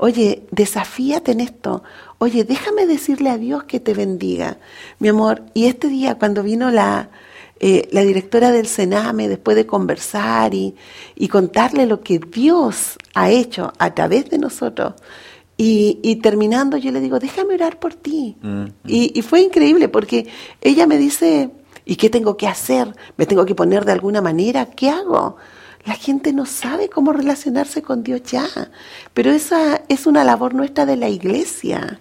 Oye, 0.02 0.48
desafíate 0.52 1.34
en 1.34 1.42
esto. 1.42 1.84
Oye, 2.20 2.46
déjame 2.46 2.88
decirle 2.88 3.30
a 3.30 3.38
Dios 3.38 3.66
que 3.66 3.82
te 3.82 3.94
bendiga. 3.94 4.58
Mi 4.98 5.10
amor, 5.10 5.44
y 5.54 5.66
este 5.66 5.90
día 5.90 6.16
cuando 6.16 6.42
vino 6.42 6.72
la, 6.72 7.10
eh, 7.60 7.90
la 7.92 8.04
directora 8.04 8.52
del 8.52 8.68
Sename, 8.68 9.28
después 9.28 9.58
de 9.58 9.66
conversar 9.66 10.54
y, 10.54 10.76
y, 11.16 11.28
contarle 11.28 11.86
lo 11.86 12.00
que 12.00 12.20
Dios 12.20 12.96
ha 13.14 13.30
hecho 13.30 13.74
a 13.78 13.94
través 13.94 14.30
de 14.30 14.38
nosotros, 14.38 14.94
y, 15.62 16.00
y 16.02 16.16
terminando 16.16 16.78
yo 16.78 16.90
le 16.90 17.02
digo, 17.02 17.20
déjame 17.20 17.56
orar 17.56 17.80
por 17.80 17.94
ti. 17.94 18.38
Mm, 18.42 18.48
mm. 18.48 18.74
Y, 18.88 19.20
y 19.20 19.22
fue 19.24 19.42
increíble 19.42 19.90
porque 19.90 20.26
ella 20.62 20.88
me 20.88 20.98
dice, 20.98 21.52
¿y 21.84 21.98
qué 21.98 22.10
tengo 22.10 22.38
que 22.38 22.48
hacer? 22.48 22.96
¿Me 23.18 23.26
tengo 23.26 23.46
que 23.46 23.56
poner 23.56 23.84
de 23.84 23.92
alguna 23.92 24.22
manera? 24.22 24.68
¿Qué 24.68 24.90
hago? 24.90 25.36
La 25.84 25.96
gente 25.96 26.32
no 26.32 26.46
sabe 26.46 26.88
cómo 26.88 27.12
relacionarse 27.12 27.82
con 27.82 28.04
Dios 28.04 28.24
ya, 28.24 28.48
pero 29.14 29.32
esa 29.32 29.82
es 29.90 30.08
una 30.08 30.24
labor 30.24 30.54
nuestra 30.54 30.86
de 30.86 30.96
la 30.96 31.10
iglesia. 31.10 32.00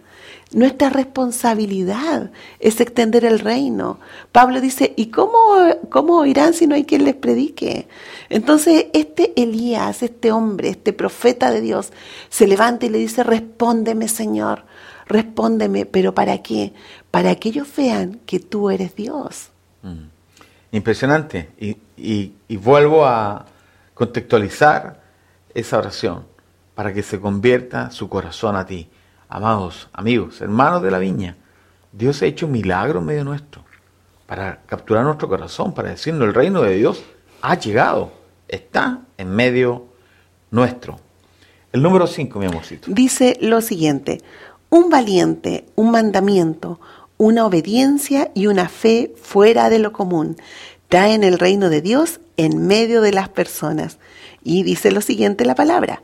Nuestra 0.52 0.88
responsabilidad 0.88 2.30
es 2.58 2.80
extender 2.80 3.24
el 3.24 3.38
reino. 3.38 3.98
Pablo 4.32 4.60
dice, 4.60 4.94
¿y 4.96 5.06
cómo, 5.06 5.38
cómo 5.90 6.18
oirán 6.18 6.54
si 6.54 6.66
no 6.66 6.74
hay 6.74 6.84
quien 6.84 7.04
les 7.04 7.14
predique? 7.14 7.88
Entonces, 8.30 8.86
este 8.94 9.32
Elías, 9.40 10.02
este 10.02 10.32
hombre, 10.32 10.70
este 10.70 10.92
profeta 10.92 11.50
de 11.50 11.60
Dios, 11.60 11.92
se 12.30 12.46
levanta 12.46 12.86
y 12.86 12.88
le 12.88 12.98
dice, 12.98 13.24
respóndeme 13.24 14.08
Señor, 14.08 14.64
respóndeme, 15.06 15.84
pero 15.84 16.14
¿para 16.14 16.38
qué? 16.38 16.72
Para 17.10 17.34
que 17.34 17.50
ellos 17.50 17.68
vean 17.76 18.20
que 18.24 18.40
tú 18.40 18.70
eres 18.70 18.96
Dios. 18.96 19.50
Mm. 19.82 20.08
Impresionante. 20.72 21.50
y 21.96 22.56
vuelvo 22.56 23.04
a, 23.04 23.46
contextualizar 23.98 25.00
esa 25.52 25.76
oración 25.76 26.24
para 26.76 26.94
que 26.94 27.02
se 27.02 27.18
convierta 27.18 27.90
su 27.90 28.08
corazón 28.08 28.54
a 28.54 28.64
ti. 28.64 28.88
Amados 29.28 29.88
amigos, 29.92 30.40
hermanos 30.40 30.82
de 30.82 30.90
la 30.90 30.98
viña, 30.98 31.36
Dios 31.92 32.22
ha 32.22 32.26
hecho 32.26 32.46
un 32.46 32.52
milagro 32.52 33.00
en 33.00 33.06
medio 33.06 33.24
nuestro 33.24 33.64
para 34.26 34.62
capturar 34.66 35.04
nuestro 35.04 35.28
corazón, 35.28 35.74
para 35.74 35.90
decirnos 35.90 36.28
el 36.28 36.34
reino 36.34 36.62
de 36.62 36.76
Dios 36.76 37.02
ha 37.42 37.58
llegado, 37.58 38.12
está 38.48 39.00
en 39.16 39.30
medio 39.30 39.86
nuestro. 40.50 40.98
El 41.72 41.82
número 41.82 42.06
5, 42.06 42.38
mi 42.38 42.46
amorcito. 42.46 42.90
Dice 42.90 43.36
lo 43.40 43.60
siguiente, 43.60 44.22
un 44.70 44.90
valiente, 44.90 45.66
un 45.76 45.90
mandamiento, 45.90 46.80
una 47.18 47.44
obediencia 47.44 48.30
y 48.34 48.46
una 48.46 48.68
fe 48.68 49.14
fuera 49.20 49.68
de 49.70 49.78
lo 49.78 49.92
común 49.92 50.36
traen 50.88 51.22
el 51.22 51.38
reino 51.38 51.68
de 51.68 51.82
Dios 51.82 52.20
en 52.36 52.66
medio 52.66 53.00
de 53.02 53.12
las 53.12 53.28
personas. 53.28 53.98
Y 54.42 54.62
dice 54.62 54.90
lo 54.90 55.00
siguiente 55.00 55.44
la 55.44 55.54
palabra. 55.54 56.02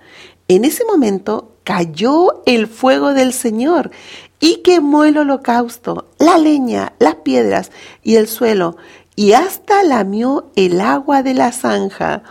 En 0.48 0.64
ese 0.64 0.84
momento 0.84 1.53
cayó 1.64 2.42
el 2.46 2.66
fuego 2.66 3.14
del 3.14 3.32
Señor 3.32 3.90
y 4.38 4.56
quemó 4.56 5.04
el 5.04 5.18
holocausto, 5.18 6.06
la 6.18 6.38
leña, 6.38 6.92
las 6.98 7.16
piedras 7.16 7.72
y 8.02 8.16
el 8.16 8.28
suelo, 8.28 8.76
y 9.16 9.32
hasta 9.32 9.82
lamió 9.82 10.50
el 10.56 10.80
agua 10.80 11.22
de 11.22 11.34
la 11.34 11.50
zanja. 11.52 12.22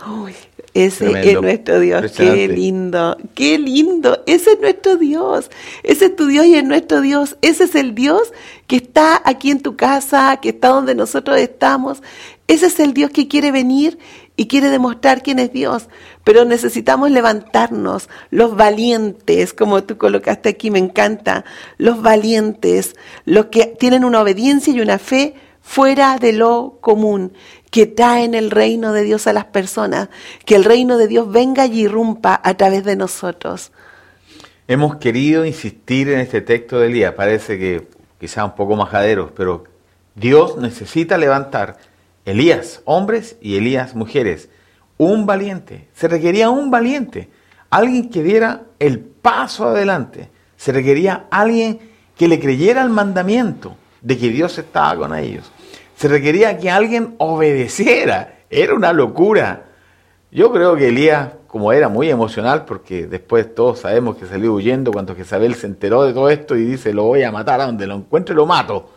Ese 0.74 1.32
es 1.32 1.42
nuestro 1.42 1.80
Dios, 1.80 2.12
qué 2.14 2.48
lindo, 2.48 3.16
qué 3.36 3.60
lindo, 3.60 4.24
ese 4.26 4.54
es 4.54 4.60
nuestro 4.60 4.98
Dios, 4.98 5.52
ese 5.84 6.06
es 6.06 6.16
tu 6.16 6.26
Dios 6.26 6.48
y 6.48 6.56
es 6.56 6.64
nuestro 6.64 7.02
Dios, 7.02 7.38
ese 7.42 7.66
es 7.66 7.76
el 7.76 7.94
Dios 7.94 8.34
que 8.66 8.78
está 8.78 9.22
aquí 9.24 9.52
en 9.52 9.62
tu 9.62 9.76
casa, 9.76 10.40
que 10.42 10.50
está 10.50 10.70
donde 10.70 10.96
nosotros 10.96 11.38
estamos, 11.38 12.02
ese 12.48 12.66
es 12.66 12.80
el 12.80 12.94
Dios 12.94 13.12
que 13.12 13.28
quiere 13.28 13.52
venir 13.52 14.00
y 14.36 14.48
quiere 14.48 14.70
demostrar 14.70 15.22
quién 15.22 15.40
es 15.40 15.54
Dios. 15.54 15.90
Pero 16.24 16.46
necesitamos 16.46 17.12
levantarnos, 17.12 18.10
los 18.32 18.56
valientes, 18.56 19.54
como 19.54 19.84
tú 19.84 19.98
colocaste 19.98 20.50
aquí, 20.50 20.72
me 20.72 20.80
encanta, 20.80 21.46
los 21.78 22.02
valientes, 22.02 22.96
los 23.26 23.48
que 23.48 23.68
tienen 23.68 24.04
una 24.04 24.22
obediencia 24.22 24.74
y 24.74 24.82
una 24.82 24.98
fe 24.98 25.36
fuera 25.62 26.18
de 26.18 26.34
lo 26.34 26.78
común, 26.82 27.34
que 27.74 27.88
traen 27.88 28.36
el 28.36 28.52
reino 28.52 28.94
de 28.94 29.02
Dios 29.02 29.26
a 29.26 29.34
las 29.34 29.46
personas, 29.46 30.10
que 30.46 30.54
el 30.54 30.64
reino 30.64 30.96
de 31.00 31.08
Dios 31.08 31.32
venga 31.32 31.66
y 31.66 31.82
irrumpa 31.82 32.40
a 32.44 32.54
través 32.54 32.84
de 32.84 32.96
nosotros. 32.96 33.72
Hemos 34.68 34.98
querido 34.98 35.44
insistir 35.44 36.08
en 36.10 36.20
este 36.20 36.42
texto 36.42 36.78
de 36.78 36.86
Elías, 36.86 37.16
parece 37.16 37.58
que 37.58 37.88
quizá 38.20 38.46
un 38.46 38.54
poco 38.54 38.76
majaderos, 38.76 39.32
pero 39.36 39.64
Dios 40.14 40.58
necesita 40.58 41.18
levantar 41.18 41.78
Elías 42.26 42.84
hombres 42.86 43.38
y 43.42 43.58
Elías 43.58 43.96
mujeres. 43.96 44.50
Un 45.00 45.26
valiente. 45.26 45.88
Se 45.96 46.08
requería 46.08 46.52
un 46.52 46.70
valiente. 46.70 47.32
Alguien 47.72 48.12
que 48.12 48.22
diera 48.22 48.66
el 48.78 49.00
paso 49.00 49.70
adelante. 49.70 50.30
Se 50.58 50.72
requería 50.72 51.26
alguien 51.32 51.80
que 52.16 52.28
le 52.28 52.40
creyera 52.40 52.84
al 52.84 52.92
mandamiento 52.92 53.76
de 54.04 54.16
que 54.16 54.30
Dios 54.30 54.60
estaba 54.60 54.96
con 54.96 55.16
ellos. 55.18 55.52
Se 56.04 56.10
requería 56.10 56.58
que 56.58 56.70
alguien 56.70 57.16
obedeciera. 57.18 58.40
Era 58.50 58.74
una 58.74 58.92
locura. 58.92 59.68
Yo 60.34 60.52
creo 60.52 60.76
que 60.76 60.90
Elías, 60.90 61.30
como 61.48 61.72
era 61.72 61.88
muy 61.88 62.10
emocional, 62.10 62.66
porque 62.66 63.08
después 63.08 63.56
todos 63.56 63.80
sabemos 63.80 64.18
que 64.18 64.26
salió 64.26 64.52
huyendo 64.52 64.92
cuando 64.92 65.16
Jezabel 65.16 65.56
se 65.56 65.66
enteró 65.66 66.04
de 66.04 66.12
todo 66.12 66.30
esto 66.30 66.58
y 66.58 66.66
dice, 66.66 66.92
lo 66.92 67.04
voy 67.04 67.24
a 67.24 67.32
matar, 67.32 67.62
a 67.62 67.68
donde 67.68 67.88
lo 67.88 67.96
encuentre 67.96 68.36
lo 68.36 68.46
mato. 68.46 68.90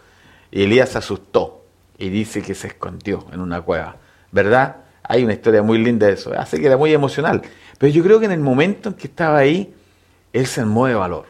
Y 0.51 0.65
Elías 0.65 0.89
se 0.89 0.99
asustó 0.99 1.63
y 1.97 2.09
dice 2.09 2.43
que 2.43 2.57
se 2.57 2.67
escondió 2.67 3.25
en 3.33 3.41
una 3.41 3.61
cueva. 3.61 3.99
¿Verdad? 4.33 4.79
Hay 5.05 5.23
una 5.23 5.35
historia 5.35 5.63
muy 5.63 5.79
linda 5.79 6.09
de 6.09 6.15
eso. 6.15 6.33
Hace 6.37 6.59
que 6.59 6.67
era 6.67 6.77
muy 6.77 6.93
emocional. 6.93 7.41
Pero 7.79 7.93
yo 7.93 8.03
creo 8.03 8.19
que 8.19 8.27
en 8.27 8.33
el 8.33 8.41
momento 8.41 8.89
en 8.89 8.97
que 8.97 9.07
estaba 9.07 9.39
ahí, 9.39 9.73
él 10.33 10.47
se 10.49 10.61
armó 10.61 10.89
de 10.89 10.95
valor. 10.95 11.27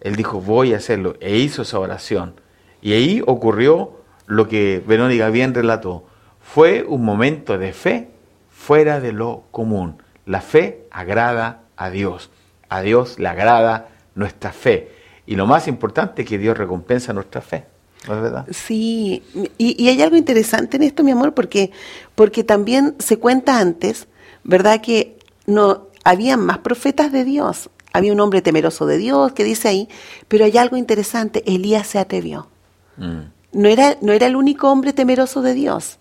Él 0.00 0.14
dijo, 0.14 0.40
voy 0.40 0.74
a 0.74 0.76
hacerlo. 0.76 1.16
E 1.18 1.38
hizo 1.38 1.62
esa 1.62 1.80
oración. 1.80 2.34
Y 2.80 2.92
ahí 2.92 3.20
ocurrió 3.26 4.00
lo 4.32 4.48
que 4.48 4.82
Verónica 4.86 5.28
bien 5.30 5.54
relató. 5.54 6.04
Fue 6.40 6.84
un 6.86 7.04
momento 7.04 7.58
de 7.58 7.72
fe 7.72 8.08
fuera 8.50 9.00
de 9.00 9.12
lo 9.12 9.44
común. 9.50 10.02
La 10.26 10.40
fe 10.40 10.86
agrada 10.90 11.62
a 11.76 11.90
Dios. 11.90 12.30
A 12.68 12.80
Dios 12.82 13.18
le 13.18 13.28
agrada 13.28 13.88
nuestra 14.14 14.52
fe. 14.52 14.90
Y 15.26 15.36
lo 15.36 15.46
más 15.46 15.68
importante 15.68 16.22
es 16.22 16.28
que 16.28 16.38
Dios 16.38 16.56
recompensa 16.56 17.12
nuestra 17.12 17.40
fe 17.40 17.64
verdad? 18.08 18.46
Sí, 18.50 19.22
y, 19.58 19.88
hay 19.88 20.02
algo 20.02 20.16
interesante 20.16 20.76
en 20.76 20.82
esto, 20.82 21.04
mi 21.04 21.12
amor, 21.12 21.34
porque, 21.34 21.70
porque 22.14 22.44
también 22.44 22.94
se 22.98 23.18
cuenta 23.18 23.58
antes, 23.58 24.08
¿verdad? 24.44 24.80
Que 24.80 25.16
no 25.46 25.88
había 26.04 26.36
más 26.36 26.58
profetas 26.58 27.12
de 27.12 27.24
Dios. 27.24 27.70
Había 27.92 28.12
un 28.12 28.20
hombre 28.20 28.42
temeroso 28.42 28.86
de 28.86 28.96
Dios 28.96 29.32
que 29.32 29.44
dice 29.44 29.68
ahí, 29.68 29.88
pero 30.28 30.44
hay 30.44 30.56
algo 30.56 30.76
interesante, 30.76 31.42
Elías 31.46 31.86
se 31.86 31.98
atrevió. 31.98 32.48
Mm. 32.96 33.20
No, 33.52 33.68
era, 33.68 33.96
no 34.00 34.12
era 34.12 34.26
el 34.26 34.36
único 34.36 34.70
hombre 34.70 34.92
temeroso 34.92 35.42
de 35.42 35.54
Dios. 35.54 35.98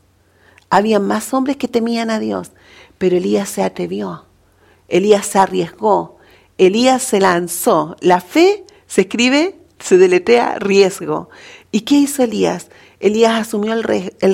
Había 0.70 1.00
más 1.00 1.34
hombres 1.34 1.58
que 1.58 1.68
temían 1.68 2.10
a 2.10 2.20
Dios, 2.20 2.52
pero 2.98 3.18
Elías 3.18 3.50
se 3.50 3.64
atrevió. 3.64 4.26
Elías 4.88 5.26
se 5.26 5.40
arriesgó. 5.40 6.18
Elías 6.58 7.02
se 7.04 7.20
lanzó. 7.20 7.98
La 8.00 8.22
fe 8.22 8.64
se 8.88 9.02
escribe 9.02 9.62
se 9.82 9.98
deletea 9.98 10.58
riesgo. 10.60 11.30
¿Y 11.72 11.82
qué 11.82 11.96
hizo 11.96 12.24
Elías? 12.24 12.68
Elías 13.00 13.34
asumió 13.34 13.74
el, 13.74 13.84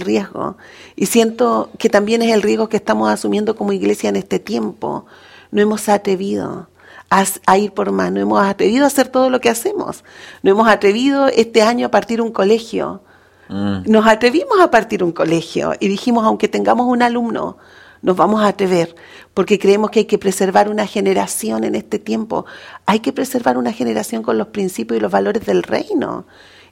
riesgo 0.01 0.57
y 0.97 1.05
siento 1.05 1.69
que 1.79 1.89
también 1.89 2.21
es 2.21 2.33
el 2.33 2.41
riesgo 2.41 2.67
que 2.67 2.75
estamos 2.75 3.09
asumiendo 3.09 3.55
como 3.55 3.71
iglesia 3.71 4.09
en 4.09 4.17
este 4.17 4.39
tiempo. 4.39 5.05
No 5.51 5.61
hemos 5.61 5.87
atrevido 5.87 6.67
a, 7.09 7.57
ir 7.57 7.71
por 7.71 7.91
más, 7.93 8.11
no 8.11 8.19
hemos 8.19 8.43
atrevido 8.43 8.83
a 8.83 8.87
hacer 8.87 9.07
todo 9.07 9.29
lo 9.29 9.39
que 9.39 9.49
hacemos, 9.49 10.03
no 10.43 10.51
hemos 10.51 10.67
atrevido 10.67 11.27
este 11.27 11.61
año 11.61 11.87
a 11.87 11.91
partir 11.91 12.21
un 12.21 12.31
colegio. 12.31 13.01
Mm. 13.49 13.83
Nos 13.85 14.07
atrevimos 14.07 14.59
a 14.59 14.71
partir 14.71 15.03
un 15.03 15.11
colegio 15.11 15.73
y 15.79 15.87
dijimos, 15.87 16.25
aunque 16.25 16.47
tengamos 16.47 16.87
un 16.87 17.01
alumno, 17.01 17.57
nos 18.01 18.15
vamos 18.15 18.41
a 18.41 18.47
atrever, 18.47 18.95
porque 19.33 19.59
creemos 19.59 19.89
que 19.89 19.99
hay 19.99 20.05
que 20.05 20.17
preservar 20.17 20.69
una 20.69 20.85
generación 20.85 21.63
en 21.63 21.75
este 21.75 21.99
tiempo. 21.99 22.45
Hay 22.85 22.99
que 22.99 23.11
preservar 23.11 23.57
una 23.57 23.73
generación 23.73 24.23
con 24.23 24.37
los 24.37 24.47
principios 24.47 24.99
y 24.99 25.01
los 25.01 25.11
valores 25.11 25.45
del 25.45 25.63
reino 25.63 26.25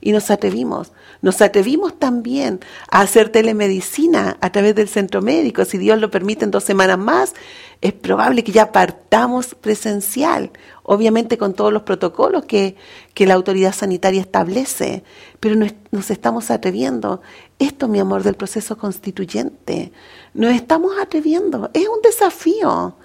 y 0.06 0.12
nos 0.12 0.30
atrevimos. 0.30 0.92
Nos 1.24 1.42
atrevimos 1.42 1.98
también 1.98 2.60
a 2.92 3.02
hacer 3.02 3.30
telemedicina 3.30 4.38
a 4.40 4.52
través 4.52 4.76
del 4.76 4.88
centro 4.88 5.24
médico. 5.24 5.66
Si 5.66 5.80
Dios 5.80 6.00
lo 6.00 6.12
permite 6.12 6.46
en 6.46 6.52
dos 6.52 6.64
semanas 6.64 7.00
más, 7.00 7.34
es 7.82 7.92
probable 7.92 8.44
que 8.44 8.52
ya 8.52 8.72
partamos 8.72 9.56
presencial, 9.56 10.52
obviamente 10.84 11.40
con 11.40 11.56
todos 11.56 11.74
los 11.74 11.82
protocolos 11.82 12.46
que, 12.46 12.76
que 13.16 13.26
la 13.26 13.34
autoridad 13.34 13.74
sanitaria 13.74 14.22
establece, 14.22 15.04
pero 15.40 15.56
nos, 15.56 15.74
nos 15.90 16.12
estamos 16.12 16.52
atreviendo. 16.52 17.24
Esto, 17.58 17.88
mi 17.88 18.00
amor, 18.00 18.22
del 18.22 18.36
proceso 18.36 18.78
constituyente, 18.78 19.92
nos 20.36 20.54
estamos 20.54 20.94
atreviendo. 21.02 21.72
Es 21.74 21.88
un 21.88 22.04
desafío, 22.04 22.96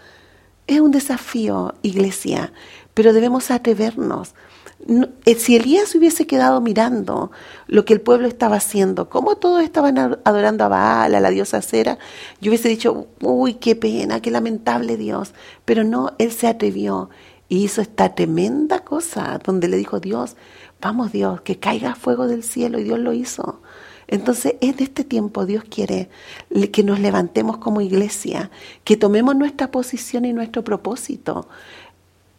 es 0.66 0.80
un 0.80 0.90
desafío, 0.90 1.72
iglesia, 1.80 2.52
pero 2.92 3.14
debemos 3.14 3.50
atrevernos 3.50 4.34
eh, 4.88 5.34
si 5.34 5.56
Elías 5.56 5.94
hubiese 5.94 6.26
quedado 6.26 6.60
mirando 6.60 7.30
lo 7.66 7.84
que 7.84 7.92
el 7.92 8.00
pueblo 8.00 8.26
estaba 8.26 8.56
haciendo, 8.56 9.08
cómo 9.08 9.36
todos 9.36 9.62
estaban 9.62 9.98
adorando 9.98 10.64
a 10.64 10.68
Baal, 10.68 11.14
a 11.14 11.20
la 11.20 11.30
diosa 11.30 11.60
Cera, 11.62 11.98
yo 12.40 12.50
hubiese 12.50 12.68
dicho, 12.68 13.08
uy, 13.20 13.54
qué 13.54 13.76
pena, 13.76 14.20
qué 14.20 14.30
lamentable 14.30 14.96
Dios. 14.96 15.34
Pero 15.64 15.84
no, 15.84 16.12
él 16.18 16.32
se 16.32 16.46
atrevió 16.46 17.10
y 17.48 17.64
hizo 17.64 17.82
esta 17.82 18.14
tremenda 18.14 18.80
cosa 18.80 19.38
donde 19.44 19.68
le 19.68 19.76
dijo 19.76 20.00
Dios, 20.00 20.36
vamos 20.80 21.12
Dios, 21.12 21.42
que 21.42 21.58
caiga 21.58 21.94
fuego 21.94 22.26
del 22.26 22.42
cielo 22.42 22.78
y 22.78 22.84
Dios 22.84 22.98
lo 22.98 23.12
hizo. 23.12 23.60
Entonces, 24.10 24.56
en 24.60 24.74
este 24.80 25.04
tiempo 25.04 25.46
Dios 25.46 25.62
quiere 25.70 26.08
que 26.72 26.82
nos 26.82 26.98
levantemos 26.98 27.58
como 27.58 27.80
iglesia, 27.80 28.50
que 28.82 28.96
tomemos 28.96 29.36
nuestra 29.36 29.70
posición 29.70 30.24
y 30.24 30.32
nuestro 30.32 30.64
propósito 30.64 31.48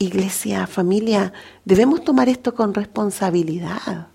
iglesia, 0.02 0.68
familia, 0.68 1.34
debemos 1.64 2.04
tomar 2.04 2.28
esto 2.30 2.54
con 2.54 2.74
responsabilidad. 2.74 4.08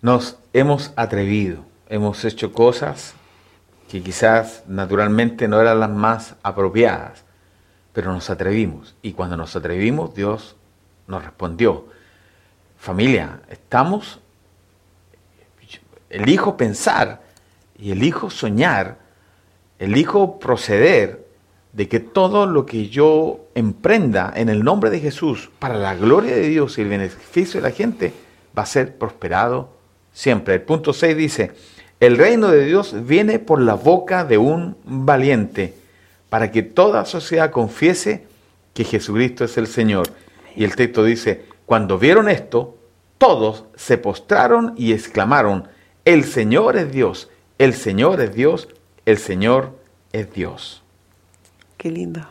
Nos 0.00 0.36
hemos 0.52 0.92
atrevido, 0.96 1.64
hemos 1.88 2.24
hecho 2.24 2.52
cosas 2.52 3.14
que 3.88 4.02
quizás 4.02 4.62
naturalmente 4.66 5.48
no 5.48 5.60
eran 5.60 5.80
las 5.80 5.90
más 5.90 6.34
apropiadas, 6.42 7.24
pero 7.92 8.12
nos 8.12 8.28
atrevimos. 8.30 8.94
Y 9.02 9.12
cuando 9.12 9.36
nos 9.36 9.56
atrevimos, 9.56 10.14
Dios 10.14 10.56
nos 11.06 11.24
respondió. 11.24 11.86
Familia, 12.78 13.40
estamos, 13.48 14.20
elijo 16.10 16.56
pensar 16.56 17.22
y 17.78 17.90
elijo 17.90 18.30
soñar, 18.30 18.98
elijo 19.78 20.38
proceder 20.38 21.25
de 21.76 21.88
que 21.88 22.00
todo 22.00 22.46
lo 22.46 22.64
que 22.64 22.88
yo 22.88 23.40
emprenda 23.54 24.32
en 24.34 24.48
el 24.48 24.64
nombre 24.64 24.88
de 24.88 24.98
Jesús 24.98 25.50
para 25.58 25.76
la 25.76 25.94
gloria 25.94 26.34
de 26.34 26.48
Dios 26.48 26.78
y 26.78 26.80
el 26.80 26.88
beneficio 26.88 27.60
de 27.60 27.68
la 27.68 27.74
gente 27.74 28.14
va 28.56 28.62
a 28.62 28.66
ser 28.66 28.96
prosperado 28.96 29.68
siempre. 30.10 30.54
El 30.54 30.62
punto 30.62 30.94
6 30.94 31.14
dice, 31.14 31.52
el 32.00 32.16
reino 32.16 32.48
de 32.48 32.64
Dios 32.64 32.94
viene 33.06 33.38
por 33.38 33.60
la 33.60 33.74
boca 33.74 34.24
de 34.24 34.38
un 34.38 34.78
valiente 34.86 35.74
para 36.30 36.50
que 36.50 36.62
toda 36.62 37.04
sociedad 37.04 37.50
confiese 37.50 38.24
que 38.72 38.84
Jesucristo 38.84 39.44
es 39.44 39.58
el 39.58 39.66
Señor. 39.66 40.06
Y 40.56 40.64
el 40.64 40.76
texto 40.76 41.04
dice, 41.04 41.44
cuando 41.66 41.98
vieron 41.98 42.30
esto, 42.30 42.78
todos 43.18 43.64
se 43.74 43.98
postraron 43.98 44.72
y 44.78 44.94
exclamaron, 44.94 45.68
el 46.06 46.24
Señor 46.24 46.78
es 46.78 46.90
Dios, 46.90 47.28
el 47.58 47.74
Señor 47.74 48.22
es 48.22 48.34
Dios, 48.34 48.68
el 49.04 49.18
Señor 49.18 49.72
es 50.14 50.32
Dios. 50.32 50.82
Qué 51.76 51.90
lindo. 51.90 52.26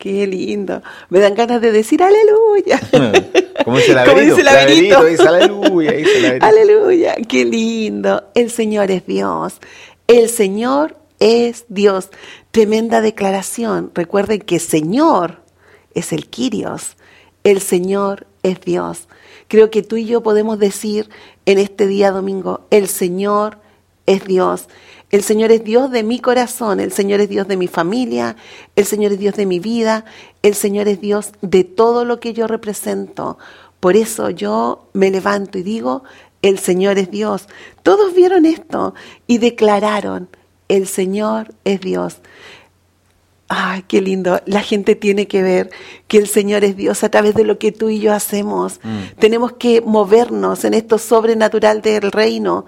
Qué 0.00 0.26
lindo. 0.26 0.82
Me 1.10 1.18
dan 1.18 1.34
ganas 1.34 1.60
de 1.60 1.72
decir 1.72 2.02
aleluya. 2.02 2.80
Como 3.64 3.76
dice 3.76 3.92
la 3.92 4.04
dice 4.14 4.48
aleluya, 5.28 5.92
Aleluya, 6.40 7.16
qué 7.28 7.44
lindo. 7.44 8.24
El 8.34 8.50
Señor 8.50 8.90
es 8.90 9.06
Dios. 9.06 9.60
El 10.06 10.30
Señor 10.30 10.96
es 11.18 11.66
Dios. 11.68 12.08
Tremenda 12.50 13.02
declaración. 13.02 13.90
Recuerden 13.94 14.40
que 14.40 14.58
Señor 14.58 15.42
es 15.94 16.14
el 16.14 16.28
Quirios. 16.28 16.96
El 17.44 17.60
Señor 17.60 18.26
es 18.42 18.60
Dios. 18.62 19.06
Creo 19.48 19.70
que 19.70 19.82
tú 19.82 19.96
y 19.96 20.06
yo 20.06 20.22
podemos 20.22 20.58
decir 20.58 21.10
en 21.44 21.58
este 21.58 21.86
día 21.86 22.10
domingo, 22.10 22.66
el 22.70 22.88
Señor 22.88 23.58
es 24.06 24.24
Dios. 24.24 24.68
El 25.10 25.24
Señor 25.24 25.50
es 25.50 25.64
Dios 25.64 25.90
de 25.90 26.04
mi 26.04 26.20
corazón, 26.20 26.78
el 26.78 26.92
Señor 26.92 27.20
es 27.20 27.28
Dios 27.28 27.48
de 27.48 27.56
mi 27.56 27.66
familia, 27.66 28.36
el 28.76 28.84
Señor 28.84 29.12
es 29.12 29.18
Dios 29.18 29.34
de 29.34 29.44
mi 29.44 29.58
vida, 29.58 30.04
el 30.42 30.54
Señor 30.54 30.86
es 30.86 31.00
Dios 31.00 31.32
de 31.42 31.64
todo 31.64 32.04
lo 32.04 32.20
que 32.20 32.32
yo 32.32 32.46
represento. 32.46 33.36
Por 33.80 33.96
eso 33.96 34.30
yo 34.30 34.88
me 34.92 35.10
levanto 35.10 35.58
y 35.58 35.62
digo, 35.62 36.04
el 36.42 36.58
Señor 36.58 36.98
es 36.98 37.10
Dios. 37.10 37.48
Todos 37.82 38.14
vieron 38.14 38.46
esto 38.46 38.94
y 39.26 39.38
declararon, 39.38 40.28
el 40.68 40.86
Señor 40.86 41.54
es 41.64 41.80
Dios. 41.80 42.18
Ay, 43.48 43.82
qué 43.88 44.00
lindo. 44.00 44.40
La 44.46 44.60
gente 44.60 44.94
tiene 44.94 45.26
que 45.26 45.42
ver 45.42 45.70
que 46.06 46.18
el 46.18 46.28
Señor 46.28 46.62
es 46.62 46.76
Dios 46.76 47.02
a 47.02 47.08
través 47.08 47.34
de 47.34 47.42
lo 47.42 47.58
que 47.58 47.72
tú 47.72 47.88
y 47.88 47.98
yo 47.98 48.12
hacemos. 48.12 48.78
Mm. 48.84 49.18
Tenemos 49.18 49.54
que 49.54 49.80
movernos 49.80 50.64
en 50.64 50.74
esto 50.74 50.98
sobrenatural 50.98 51.82
del 51.82 52.12
reino 52.12 52.66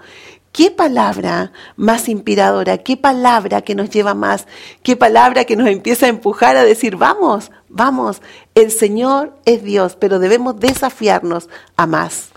¿Qué 0.53 0.69
palabra 0.69 1.51
más 1.77 2.07
inspiradora? 2.07 2.77
¿Qué 2.77 2.95
palabra 2.95 3.63
que 3.63 3.73
nos 3.73 3.89
lleva 3.89 4.13
más? 4.13 4.45
¿Qué 4.83 4.95
palabra 4.95 5.45
que 5.45 5.55
nos 5.55 5.67
empieza 5.67 6.05
a 6.05 6.09
empujar 6.09 6.55
a 6.57 6.63
decir, 6.63 6.95
vamos, 6.95 7.49
vamos, 7.69 8.21
el 8.53 8.69
Señor 8.69 9.35
es 9.45 9.63
Dios, 9.63 9.97
pero 9.99 10.19
debemos 10.19 10.59
desafiarnos 10.59 11.49
a 11.75 11.87
más? 11.87 12.29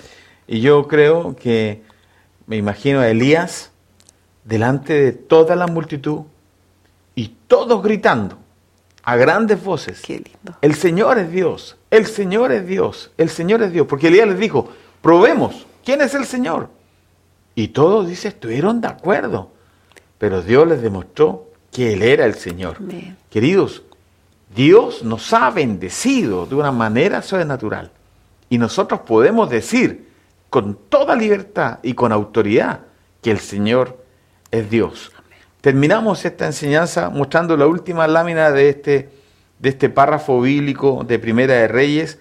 Y 0.49 0.63
yo 0.63 0.89
creo 0.89 1.37
que, 1.37 1.83
me 2.47 2.57
imagino 2.57 3.01
a 3.01 3.09
Elías 3.09 3.71
delante 4.45 4.95
de 4.95 5.13
toda 5.13 5.55
la 5.55 5.67
multitud 5.67 6.23
y 7.15 7.35
todos 7.47 7.83
gritando 7.83 8.39
a 9.03 9.17
grandes 9.17 9.63
voces. 9.63 10.01
Qué 10.01 10.15
lindo. 10.15 10.57
El 10.63 10.75
Señor 10.75 11.19
es 11.19 11.31
Dios, 11.31 11.77
el 11.91 12.07
Señor 12.07 12.51
es 12.51 12.67
Dios, 12.67 13.11
el 13.19 13.29
Señor 13.29 13.63
es 13.63 13.73
Dios. 13.73 13.87
Porque 13.87 14.09
Elías 14.09 14.27
les 14.27 14.39
dijo, 14.39 14.71
probemos, 15.03 15.67
¿quién 15.85 16.01
es 16.01 16.15
el 16.15 16.25
Señor? 16.25 16.71
Y 17.57 17.69
todos, 17.69 18.07
dice, 18.07 18.29
estuvieron 18.29 18.83
de 18.83 18.89
acuerdo. 18.89 19.51
Pero 20.19 20.43
Dios 20.43 20.69
les 20.69 20.83
demostró 20.83 21.49
que 21.73 21.95
Él 21.95 22.03
era 22.03 22.27
el 22.27 22.35
Señor. 22.35 22.77
Queridos, 23.31 23.83
Dios 24.55 25.03
nos 25.03 25.33
ha 25.33 25.51
bendecido 25.51 26.45
de 26.45 26.55
una 26.55 26.71
manera 26.71 27.23
sobrenatural. 27.23 27.91
Y 28.51 28.59
nosotros 28.59 29.01
podemos 29.01 29.49
decir 29.49 30.07
con 30.51 30.79
toda 30.89 31.17
libertad 31.17 31.79
y 31.83 31.95
con 31.95 32.13
autoridad 32.13 32.81
que 33.23 33.31
el 33.31 33.39
Señor 33.39 34.05
es 34.51 34.69
Dios. 34.69 35.11
Terminamos 35.63 36.27
esta 36.27 36.45
enseñanza 36.45 37.09
mostrando 37.09 37.57
la 37.57 37.67
última 37.67 38.07
lámina 38.07 38.51
de 38.51 38.69
este, 38.69 39.09
de 39.59 39.69
este 39.71 39.89
párrafo 39.89 40.43
bíblico 40.43 41.05
de 41.09 41.19
Primera 41.19 41.55
de 41.55 41.69
Reyes, 41.69 42.19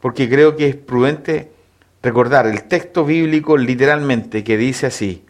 porque 0.00 0.28
creo 0.28 0.56
que 0.56 0.68
es 0.68 0.76
prudente 0.76 1.51
recordar 2.02 2.46
el 2.46 2.64
texto 2.64 3.04
bíblico 3.04 3.56
literalmente 3.56 4.42
que 4.42 4.56
dice 4.56 4.86
así, 4.86 5.24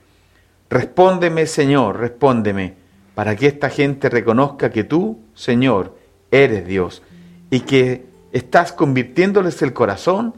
respóndeme 0.70 1.46
Señor, 1.46 2.00
respóndeme, 2.00 2.74
para 3.14 3.36
que 3.36 3.46
esta 3.46 3.68
gente 3.68 4.08
reconozca 4.08 4.70
que 4.70 4.84
tú, 4.84 5.20
Señor, 5.34 5.98
eres 6.30 6.66
Dios 6.66 7.02
y 7.50 7.60
que 7.60 8.06
estás 8.32 8.72
convirtiéndoles 8.72 9.60
el 9.60 9.74
corazón 9.74 10.34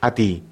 a 0.00 0.14
ti. 0.14 0.42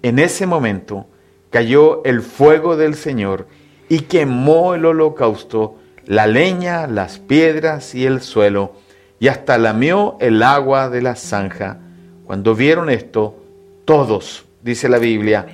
En 0.00 0.18
ese 0.18 0.46
momento 0.46 1.06
cayó 1.50 2.02
el 2.04 2.22
fuego 2.22 2.76
del 2.76 2.94
Señor 2.94 3.46
y 3.90 4.00
quemó 4.00 4.74
el 4.74 4.86
holocausto, 4.86 5.76
la 6.06 6.26
leña, 6.26 6.86
las 6.86 7.18
piedras 7.18 7.94
y 7.94 8.06
el 8.06 8.22
suelo, 8.22 8.72
y 9.20 9.28
hasta 9.28 9.58
lamió 9.58 10.16
el 10.20 10.42
agua 10.42 10.88
de 10.88 11.02
la 11.02 11.14
zanja. 11.14 11.78
Cuando 12.24 12.54
vieron 12.54 12.88
esto, 12.88 13.42
todos 13.84 14.47
dice 14.62 14.88
la 14.88 14.98
Biblia, 14.98 15.46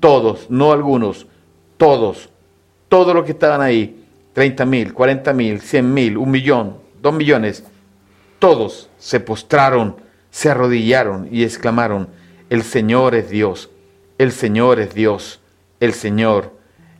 todos, 0.00 0.50
no 0.50 0.72
algunos, 0.72 1.26
todos, 1.76 2.30
todos 2.88 3.14
los 3.14 3.24
que 3.24 3.32
estaban 3.32 3.60
ahí, 3.60 4.04
30 4.32 4.64
mil, 4.64 4.92
40 4.92 5.32
mil, 5.32 5.60
100 5.60 5.94
mil, 5.94 6.16
un 6.16 6.30
millón, 6.30 6.76
dos 7.02 7.14
millones, 7.14 7.64
todos 8.38 8.88
se 8.98 9.20
postraron, 9.20 9.96
se 10.30 10.50
arrodillaron 10.50 11.28
y 11.30 11.44
exclamaron, 11.44 12.08
El 12.48 12.62
Señor 12.62 13.14
es 13.14 13.30
Dios, 13.30 13.70
el 14.18 14.32
Señor 14.32 14.80
es 14.80 14.94
Dios, 14.94 15.40
el 15.80 15.92
Señor 15.94 16.52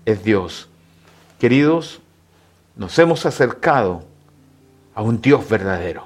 es 0.05 0.25
Dios. 0.25 0.69
Queridos, 1.39 2.01
nos 2.77 2.99
hemos 2.99 3.27
acercado 3.27 4.05
a 4.95 5.03
un 5.03 5.21
Dios 5.21 5.49
verdadero. 5.49 6.05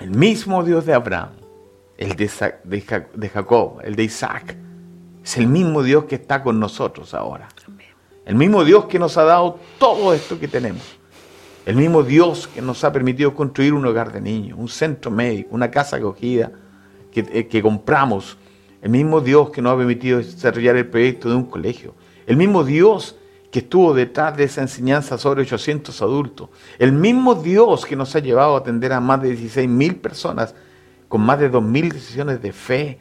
El 0.00 0.10
mismo 0.10 0.62
Dios 0.62 0.84
de 0.86 0.94
Abraham, 0.94 1.30
el 1.98 2.16
de, 2.16 3.28
Jacob, 3.28 3.80
el 3.82 3.96
de 3.96 4.04
Isaac, 4.04 4.56
es 5.24 5.36
el 5.36 5.48
mismo 5.48 5.82
Dios 5.82 6.04
que 6.04 6.16
está 6.16 6.42
con 6.42 6.60
nosotros 6.60 7.14
ahora. 7.14 7.48
El 8.24 8.34
mismo 8.34 8.64
Dios 8.64 8.86
que 8.86 8.98
nos 8.98 9.16
ha 9.16 9.24
dado 9.24 9.58
todo 9.78 10.12
esto 10.12 10.38
que 10.38 10.48
tenemos. 10.48 10.82
El 11.64 11.76
mismo 11.76 12.02
Dios 12.02 12.48
que 12.48 12.62
nos 12.62 12.84
ha 12.84 12.92
permitido 12.92 13.34
construir 13.34 13.72
un 13.72 13.84
hogar 13.86 14.12
de 14.12 14.20
niños, 14.20 14.58
un 14.58 14.68
centro 14.68 15.10
médico, 15.10 15.50
una 15.52 15.70
casa 15.70 15.96
acogida 15.96 16.52
que, 17.10 17.26
eh, 17.32 17.46
que 17.48 17.62
compramos. 17.62 18.36
El 18.82 18.90
mismo 18.90 19.20
Dios 19.20 19.50
que 19.50 19.62
nos 19.62 19.74
ha 19.74 19.76
permitido 19.76 20.18
desarrollar 20.18 20.76
el 20.76 20.86
proyecto 20.86 21.28
de 21.28 21.34
un 21.34 21.46
colegio. 21.46 21.94
El 22.26 22.36
mismo 22.36 22.62
Dios 22.62 23.16
que 23.50 23.60
estuvo 23.60 23.94
detrás 23.94 24.36
de 24.36 24.44
esa 24.44 24.60
enseñanza 24.60 25.18
sobre 25.18 25.42
800 25.42 26.02
adultos. 26.02 26.50
El 26.78 26.92
mismo 26.92 27.34
Dios 27.34 27.86
que 27.86 27.96
nos 27.96 28.14
ha 28.14 28.18
llevado 28.18 28.54
a 28.54 28.58
atender 28.58 28.92
a 28.92 29.00
más 29.00 29.22
de 29.22 29.30
16 29.30 29.68
mil 29.68 29.96
personas 29.96 30.54
con 31.08 31.20
más 31.20 31.38
de 31.38 31.50
2.000 31.50 31.92
decisiones 31.92 32.42
de 32.42 32.52
fe. 32.52 32.98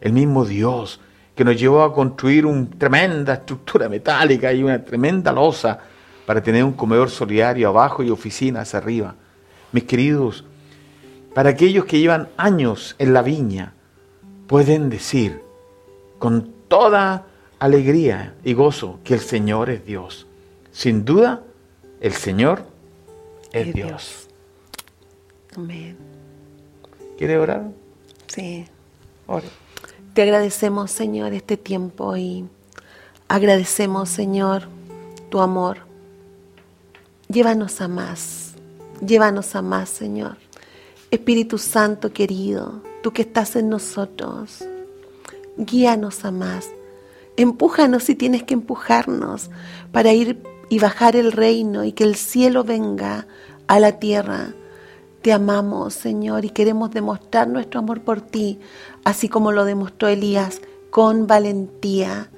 El 0.00 0.12
mismo 0.12 0.44
Dios 0.44 1.00
que 1.34 1.44
nos 1.44 1.56
llevó 1.56 1.82
a 1.82 1.94
construir 1.94 2.44
una 2.46 2.68
tremenda 2.68 3.34
estructura 3.34 3.88
metálica 3.88 4.52
y 4.52 4.64
una 4.64 4.84
tremenda 4.84 5.32
losa 5.32 5.78
para 6.26 6.42
tener 6.42 6.64
un 6.64 6.72
comedor 6.72 7.10
solidario 7.10 7.68
abajo 7.68 8.02
y 8.02 8.10
oficinas 8.10 8.74
arriba. 8.74 9.14
Mis 9.70 9.84
queridos, 9.84 10.44
para 11.34 11.50
aquellos 11.50 11.84
que 11.84 12.00
llevan 12.00 12.28
años 12.36 12.96
en 12.98 13.14
la 13.14 13.22
viña, 13.22 13.72
pueden 14.48 14.90
decir 14.90 15.40
con 16.18 16.52
toda 16.66 17.26
alegría 17.60 18.34
y 18.44 18.54
gozo 18.54 18.98
que 19.04 19.14
el 19.14 19.20
Señor 19.20 19.70
es 19.70 19.86
Dios. 19.86 20.26
Sin 20.72 21.04
duda, 21.04 21.42
el 22.00 22.14
Señor 22.14 22.64
es 23.52 23.72
Dios. 23.72 24.28
Amén. 25.56 26.07
¿Quiere 27.18 27.36
orar? 27.36 27.72
Sí. 28.28 28.64
Te 30.14 30.22
agradecemos, 30.22 30.92
Señor, 30.92 31.32
este 31.32 31.56
tiempo 31.56 32.16
y 32.16 32.46
agradecemos, 33.26 34.08
Señor, 34.08 34.68
tu 35.28 35.40
amor. 35.40 35.78
Llévanos 37.28 37.80
a 37.80 37.88
más, 37.88 38.54
llévanos 39.04 39.56
a 39.56 39.62
más, 39.62 39.88
Señor. 39.88 40.36
Espíritu 41.10 41.58
Santo 41.58 42.12
querido, 42.12 42.82
tú 43.02 43.12
que 43.12 43.22
estás 43.22 43.56
en 43.56 43.68
nosotros, 43.68 44.64
guíanos 45.56 46.24
a 46.24 46.30
más. 46.30 46.70
Empújanos 47.36 48.04
si 48.04 48.14
tienes 48.14 48.44
que 48.44 48.54
empujarnos 48.54 49.50
para 49.90 50.12
ir 50.12 50.40
y 50.68 50.78
bajar 50.78 51.16
el 51.16 51.32
reino 51.32 51.82
y 51.82 51.90
que 51.90 52.04
el 52.04 52.14
cielo 52.14 52.62
venga 52.62 53.26
a 53.66 53.80
la 53.80 53.98
tierra. 53.98 54.54
Te 55.22 55.32
amamos, 55.32 55.94
Señor, 55.94 56.44
y 56.44 56.50
queremos 56.50 56.90
demostrar 56.90 57.48
nuestro 57.48 57.80
amor 57.80 58.02
por 58.02 58.20
ti, 58.20 58.60
así 59.04 59.28
como 59.28 59.52
lo 59.52 59.64
demostró 59.64 60.08
Elías 60.08 60.60
con 60.90 61.26
valentía. 61.26 62.30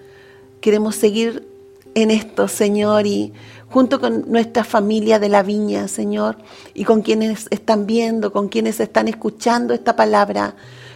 Queremos 0.61 0.97
seguir 0.97 1.47
en 1.95 2.11
esto, 2.11 2.49
Señor, 2.49 3.07
y 3.07 3.33
junto 3.69 4.01
con 4.01 4.31
nuestra 4.31 4.65
familia 4.65 5.19
de 5.19 5.29
la 5.29 5.43
viña, 5.43 5.89
Señor, 5.89 6.37
y 6.75 6.85
con 6.85 7.03
quienes 7.03 7.47
están 7.51 7.87
viendo, 7.87 8.33
con 8.33 8.49
quienes 8.49 8.81
están 8.81 9.09
escuchando 9.09 9.75
esta 9.75 9.95
palabra, 9.95 10.55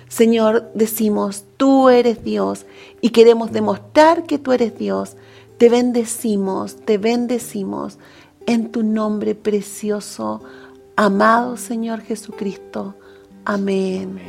Señor, 0.09 0.71
decimos, 0.75 1.45
tú 1.57 1.89
eres 1.89 2.23
Dios 2.23 2.67
y 3.01 3.11
queremos 3.11 3.53
demostrar 3.53 4.25
que 4.25 4.39
tú 4.39 4.53
eres 4.53 4.79
Dios. 4.79 5.17
Te 5.59 5.69
bendecimos, 5.69 6.77
te 6.77 6.99
bendecimos 6.99 7.99
en 8.47 8.71
tu 8.71 8.83
nombre 8.83 9.35
precioso, 9.35 10.43
amado 10.97 11.57
Señor 11.57 12.01
Jesucristo. 12.03 12.95
Amén. 13.45 14.21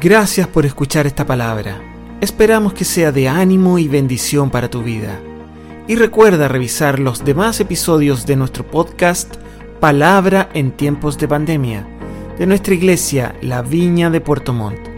Gracias 0.00 0.46
por 0.48 0.66
escuchar 0.66 1.06
esta 1.06 1.24
palabra. 1.24 1.80
Esperamos 2.20 2.74
que 2.74 2.84
sea 2.84 3.10
de 3.10 3.28
ánimo 3.28 3.78
y 3.78 3.88
bendición 3.88 4.50
para 4.50 4.68
tu 4.68 4.82
vida. 4.82 5.18
Y 5.88 5.96
recuerda 5.96 6.48
revisar 6.48 6.98
los 6.98 7.24
demás 7.24 7.60
episodios 7.60 8.26
de 8.26 8.36
nuestro 8.36 8.66
podcast 8.66 9.36
Palabra 9.80 10.48
en 10.54 10.72
tiempos 10.72 11.18
de 11.18 11.28
pandemia, 11.28 11.86
de 12.38 12.46
nuestra 12.46 12.74
iglesia 12.74 13.34
La 13.42 13.62
Viña 13.62 14.08
de 14.10 14.20
Puerto 14.20 14.52
Montt. 14.52 14.93